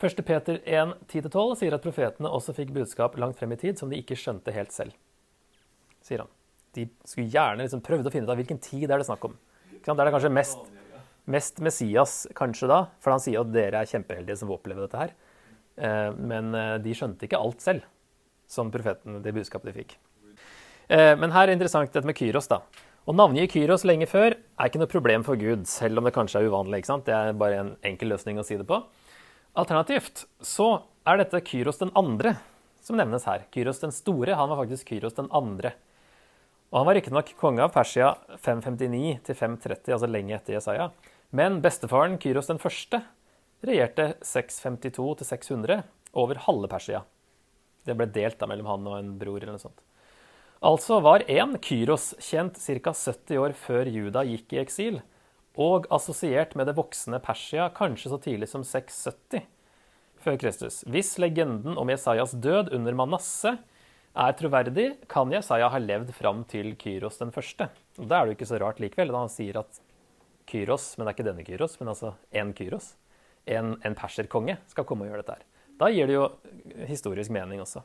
1. 0.00 0.22
Peter 0.24 0.60
1, 0.64 0.94
10-12 1.12 1.56
sier 1.60 1.76
at 1.76 1.84
profetene 1.84 2.30
også 2.32 2.54
fikk 2.56 2.72
budskap 2.72 3.18
langt 3.20 3.36
frem 3.36 3.52
i 3.52 3.58
tid 3.60 3.80
som 3.80 3.90
de 3.90 3.98
ikke 4.00 4.16
skjønte 4.16 4.54
helt 4.56 4.72
selv. 4.72 4.96
sier 6.00 6.24
han. 6.24 6.30
De 6.72 6.86
skulle 7.04 7.28
gjerne 7.28 7.66
liksom 7.66 7.82
prøvd 7.84 8.08
å 8.08 8.12
finne 8.14 8.28
ut 8.28 8.32
av 8.32 8.38
hvilken 8.40 8.60
tid 8.62 8.86
det 8.86 8.94
er 8.94 9.02
det 9.02 9.08
snakk 9.08 9.26
om. 9.28 9.34
Det 9.70 9.92
er 9.92 10.06
det 10.06 10.12
kanskje 10.14 10.32
mest, 10.32 10.70
mest, 11.28 11.60
Messias 11.60 12.14
kanskje 12.36 12.68
da, 12.70 12.84
for 13.02 13.12
han 13.12 13.22
sier 13.22 13.42
at 13.42 13.52
dere 13.52 13.82
er 13.82 13.90
kjempeheldige 13.90 14.38
som 14.40 14.48
får 14.48 14.60
oppleve 14.60 14.86
dette 14.86 15.00
her. 15.00 15.14
Eh, 15.76 16.12
men 16.16 16.54
eh, 16.56 16.76
de 16.84 16.94
skjønte 16.96 17.26
ikke 17.26 17.40
alt 17.40 17.64
selv, 17.64 17.84
som 18.48 18.72
profetene, 18.72 19.20
det 19.24 19.34
budskapet 19.36 19.70
de 19.70 19.82
fikk. 19.82 19.96
Eh, 20.88 21.12
men 21.18 21.34
her 21.34 21.48
er 21.48 21.56
interessant 21.56 21.92
dette 21.92 22.08
med 22.08 22.16
Kyros. 22.18 22.48
da. 22.50 22.62
Å 23.08 23.14
navngi 23.16 23.46
Kyros 23.48 23.86
lenge 23.88 24.04
før 24.10 24.34
er 24.36 24.68
ikke 24.68 24.80
noe 24.82 24.90
problem 24.90 25.22
for 25.24 25.40
Gud, 25.40 25.62
selv 25.70 25.98
om 25.98 26.04
det 26.04 26.12
kanskje 26.12 26.42
er 26.42 26.50
uvanlig. 26.50 26.82
ikke 26.82 26.90
sant? 26.90 27.06
Det 27.08 27.14
er 27.16 27.38
bare 27.38 27.60
en 27.62 27.70
enkel 27.88 28.12
løsning 28.12 28.36
å 28.38 28.44
si 28.44 28.58
det 28.60 28.66
på. 28.68 28.76
Alternativt 29.56 30.26
så 30.44 30.66
er 31.08 31.22
dette 31.22 31.40
Kyros 31.40 31.80
den 31.80 31.94
andre 31.96 32.34
som 32.84 33.00
nevnes 33.00 33.24
her. 33.24 33.46
Kyros 33.54 33.80
den 33.80 33.94
store 33.96 34.36
han 34.36 34.52
var 34.52 34.60
faktisk 34.60 34.92
Kyros 34.92 35.16
den 35.16 35.30
andre. 35.32 35.72
Og 36.70 36.78
Han 36.78 36.86
var 36.86 36.98
riktignok 37.00 37.32
konge 37.40 37.64
av 37.64 37.72
Persia 37.72 38.12
559 38.36 39.24
til 39.26 39.34
530, 39.34 39.94
altså 39.96 40.10
lenge 40.10 40.36
etter 40.36 40.58
Jesaja. 40.58 40.90
Men 41.32 41.62
bestefaren 41.64 42.18
Kyros 42.20 42.52
den 42.52 42.60
første 42.60 43.00
regjerte 43.64 44.12
652 44.22 45.08
til 45.18 45.26
600 45.26 45.82
over 46.20 46.44
halve 46.46 46.68
Persia. 46.68 47.02
Det 47.86 47.96
ble 47.96 48.12
delt 48.12 48.38
da 48.38 48.46
mellom 48.46 48.68
han 48.68 48.92
og 48.92 48.98
en 49.00 49.14
bror 49.18 49.40
eller 49.40 49.56
noe 49.56 49.62
sånt. 49.62 49.80
Altså 50.60 50.98
var 51.00 51.22
én 51.24 51.54
Kyros 51.56 52.10
kjent 52.20 52.58
ca. 52.60 52.92
70 52.92 53.38
år 53.40 53.54
før 53.56 53.88
Juda 53.88 54.20
gikk 54.28 54.52
i 54.52 54.58
eksil, 54.60 54.98
og 55.56 55.86
assosiert 55.88 56.52
med 56.52 56.68
det 56.68 56.74
voksne 56.76 57.16
Persia 57.24 57.70
kanskje 57.72 58.10
så 58.12 58.18
tidlig 58.20 58.50
som 58.50 58.60
670 58.60 59.46
før 60.20 60.36
Kristus. 60.42 60.82
Hvis 60.84 61.14
legenden 61.16 61.78
om 61.80 61.88
Jesajas 61.88 62.34
død 62.36 62.74
under 62.76 62.92
Manasseh 62.98 63.56
er 64.12 64.36
troverdig, 64.36 64.90
kan 65.08 65.32
Jesaja 65.32 65.70
ha 65.72 65.80
levd 65.80 66.12
fram 66.12 66.42
til 66.44 66.74
Kyros 66.76 67.16
den 67.22 67.32
første. 67.32 67.70
Og 67.96 68.10
Da 68.10 68.18
er 68.18 68.28
det 68.28 68.34
jo 68.34 68.36
ikke 68.36 68.50
så 68.50 68.60
rart 68.60 68.82
likevel, 68.84 69.14
da 69.14 69.22
han 69.24 69.32
sier 69.32 69.62
at 69.62 69.80
Kyros, 70.44 70.98
men 70.98 71.06
det 71.06 71.14
er 71.14 71.16
ikke 71.16 71.28
denne 71.30 71.46
Kyros, 71.46 71.78
men 71.80 71.88
altså 71.94 72.12
en 72.36 72.52
Kyros, 72.52 72.90
en, 73.48 73.78
en 73.80 73.96
perserkonge, 73.96 74.58
skal 74.68 74.84
komme 74.84 75.08
og 75.08 75.14
gjøre 75.14 75.24
dette 75.24 75.38
her. 75.38 75.48
Da 75.80 75.88
gir 75.88 76.10
det 76.10 76.18
jo 76.18 76.28
historisk 76.84 77.32
mening 77.32 77.64
også. 77.64 77.80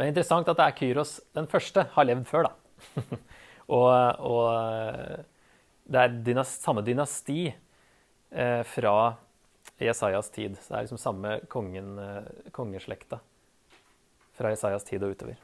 Men 0.00 0.06
er 0.08 0.14
interessant 0.14 0.48
at 0.48 0.56
det 0.56 0.64
er 0.64 0.76
Kyros 0.78 1.10
den 1.36 1.44
første 1.44 1.82
har 1.92 2.06
levd 2.08 2.22
før, 2.24 2.46
da. 2.46 3.02
og, 3.76 3.90
og, 4.24 5.26
det 5.92 6.00
er 6.00 6.14
dynast, 6.24 6.62
samme 6.64 6.80
dynasti 6.86 7.50
eh, 7.50 8.62
fra 8.64 8.94
Jesajas 9.76 10.32
tid. 10.32 10.56
Så 10.56 10.72
det 10.72 10.78
er 10.78 10.86
liksom 10.86 11.02
samme 11.02 11.34
kongen, 11.52 11.92
eh, 12.00 12.48
kongeslekta 12.56 13.20
fra 14.40 14.54
Jesajas 14.54 14.88
tid 14.88 15.04
og 15.04 15.12
utover. 15.18 15.36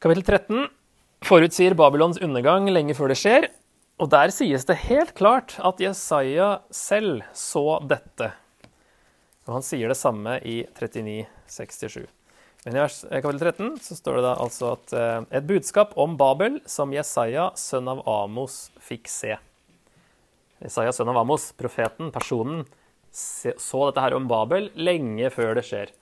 Kapittel 0.00 0.24
13 0.24 0.64
forutsier 1.28 1.76
Babylons 1.76 2.24
undergang 2.24 2.72
lenge 2.72 2.96
før 2.96 3.12
det 3.12 3.20
skjer. 3.20 3.50
Og 4.00 4.08
der 4.16 4.32
sies 4.32 4.64
det 4.64 4.80
helt 4.88 5.12
klart 5.12 5.58
at 5.60 5.84
Jesaja 5.90 6.54
selv 6.72 7.20
så 7.36 7.82
dette. 7.84 8.32
Og 9.44 9.58
han 9.58 9.72
sier 9.74 9.92
det 9.92 10.00
samme 10.00 10.40
i 10.40 10.62
3967. 10.72 12.08
Men 12.64 12.76
i 12.76 12.80
vers, 12.80 13.04
eh, 13.04 13.20
kapittel 13.20 13.40
13 13.40 13.74
så 13.84 13.96
står 13.98 14.14
det 14.16 14.22
da 14.24 14.36
altså 14.40 14.70
at 14.72 14.92
eh, 14.96 15.18
et 15.36 15.48
budskap 15.48 15.92
om 16.00 16.14
Babel 16.16 16.62
som 16.70 16.94
Jesaja, 16.96 17.50
sønn 17.60 17.90
av 17.92 18.00
Amos, 18.08 18.70
fikk 18.80 19.10
se. 19.12 19.34
Jesaja, 20.64 20.94
sønn 20.96 21.12
av 21.12 21.20
Amos, 21.20 21.50
profeten, 21.58 22.08
personen, 22.14 22.64
så 23.12 23.84
dette 23.84 24.02
her 24.02 24.16
om 24.16 24.24
Babel 24.30 24.70
lenge 24.80 25.28
før 25.30 25.52
det 25.58 25.66
skjer. 25.68 25.92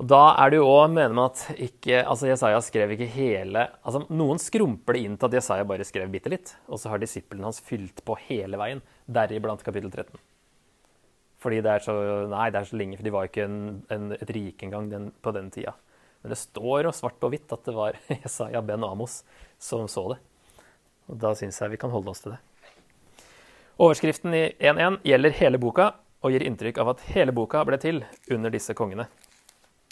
Og 0.00 0.08
Da 0.08 0.20
er 0.40 0.52
det 0.52 0.60
jo 0.60 0.68
òg, 0.68 0.92
mener 0.92 1.16
man 1.16 1.30
at 1.30 1.46
ikke, 1.56 2.04
altså 2.04 2.28
Jesaja 2.28 2.60
skrev 2.64 2.94
ikke 2.94 3.08
hele 3.12 3.66
altså 3.82 4.06
Noen 4.08 4.40
skrumper 4.40 4.96
det 4.96 5.02
inn 5.04 5.18
til 5.20 5.28
at 5.28 5.36
Jesaja 5.40 5.66
bare 5.68 5.84
skrev 5.84 6.12
bitte 6.12 6.32
litt, 6.32 6.54
og 6.68 6.80
så 6.80 6.92
har 6.92 7.00
disiplene 7.02 7.48
hans 7.48 7.60
fylt 7.64 8.04
på 8.04 8.16
hele 8.28 8.60
veien, 8.60 8.84
deriblant 9.08 9.64
kapittel 9.64 9.92
13. 9.92 10.20
Fordi 11.40 11.60
det 11.64 11.72
er 11.72 11.84
så 11.84 11.94
Nei, 12.30 12.48
det 12.52 12.60
er 12.60 12.68
så 12.68 12.76
lenge, 12.76 12.98
for 12.98 13.06
de 13.06 13.14
var 13.14 13.30
ikke 13.30 13.46
en, 13.46 13.60
en, 13.92 14.10
et 14.16 14.32
rike 14.36 14.66
engang 14.66 14.90
den, 14.90 15.08
på 15.22 15.32
den 15.36 15.48
tida. 15.54 15.72
Men 16.20 16.34
det 16.34 16.40
står 16.40 16.90
svart 16.92 17.16
på 17.20 17.30
hvitt 17.32 17.52
at 17.54 17.64
det 17.64 17.76
var 17.76 17.96
Jesaja 18.22 18.60
ben 18.64 18.84
Amos 18.84 19.22
som 19.58 19.88
så 19.88 20.10
det. 20.12 20.20
Og 21.10 21.18
da 21.22 21.32
syns 21.38 21.58
jeg 21.62 21.72
vi 21.72 21.80
kan 21.80 21.92
holde 21.92 22.12
oss 22.12 22.22
til 22.24 22.34
det. 22.36 22.40
Overskriften 23.80 24.36
i 24.36 24.44
1.1 24.60 25.00
gjelder 25.08 25.36
hele 25.38 25.60
boka 25.60 25.94
og 26.20 26.34
gir 26.34 26.44
inntrykk 26.44 26.82
av 26.82 26.92
at 26.92 27.06
hele 27.14 27.32
boka 27.32 27.62
ble 27.64 27.78
til 27.80 28.02
under 28.28 28.52
disse 28.52 28.76
kongene. 28.76 29.08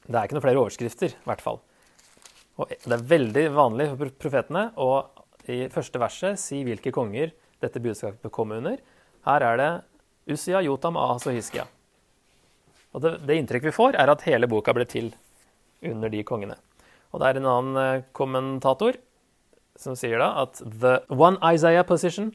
Det 0.04 0.12
er 0.12 0.28
ikke 0.28 0.36
noen 0.36 0.44
flere 0.44 0.60
overskrifter, 0.60 1.14
i 1.16 1.28
hvert 1.28 1.44
fall. 1.44 1.62
Og 2.60 2.68
det 2.68 2.92
er 2.92 3.08
veldig 3.12 3.44
vanlig 3.54 3.88
for 3.94 4.12
profetene 4.20 4.66
å 4.76 4.90
i 5.48 5.62
første 5.72 6.00
verset 6.02 6.40
si 6.40 6.60
hvilke 6.66 6.92
konger 6.92 7.32
dette 7.62 7.80
budskapet 7.80 8.32
kom 8.34 8.52
under. 8.52 8.76
Her 9.24 9.44
er 9.46 9.60
det 9.60 9.70
Usia, 10.28 10.62
Jotam, 10.62 10.96
Ahas 11.00 11.26
og 11.26 11.36
Hiskia. 11.36 11.64
Og 12.92 13.04
det, 13.04 13.14
det 13.28 13.36
inntrykket 13.40 13.70
vi 13.70 13.76
får, 13.76 13.96
er 14.00 14.12
at 14.12 14.24
hele 14.28 14.48
boka 14.50 14.74
ble 14.76 14.86
til 14.88 15.12
under 15.84 16.12
de 16.12 16.22
kongene. 16.26 16.56
Og 17.12 17.22
det 17.22 17.28
er 17.28 17.40
en 17.40 17.48
annen 17.48 17.80
eh, 17.80 18.06
kommentator 18.16 18.98
som 19.78 19.94
sier 19.96 20.18
da 20.20 20.32
at 20.42 20.58
the 20.82 20.98
one 21.08 21.38
Isaiah 21.54 21.86
position 21.86 22.32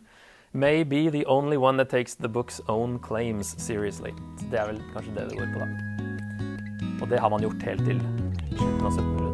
may 0.54 0.84
be 0.84 1.10
the 1.10 1.26
only 1.26 1.58
one 1.58 1.78
that 1.78 1.90
takes 1.90 2.16
the 2.16 2.30
book's 2.30 2.62
own 2.70 3.00
claims 3.00 3.56
seriously. 3.58 4.14
Det 4.50 4.60
er 4.60 4.72
vel 4.72 4.82
kanskje 4.94 5.18
det 5.18 5.30
det 5.30 5.42
går 5.42 5.54
på, 5.54 5.66
da. 5.66 5.68
Og 7.02 7.10
det 7.10 7.20
har 7.20 7.30
man 7.30 7.44
gjort 7.44 7.68
helt 7.68 7.86
til 7.86 8.02
slutten 8.56 8.86
av 8.86 8.92
1700-tallet. 8.92 9.33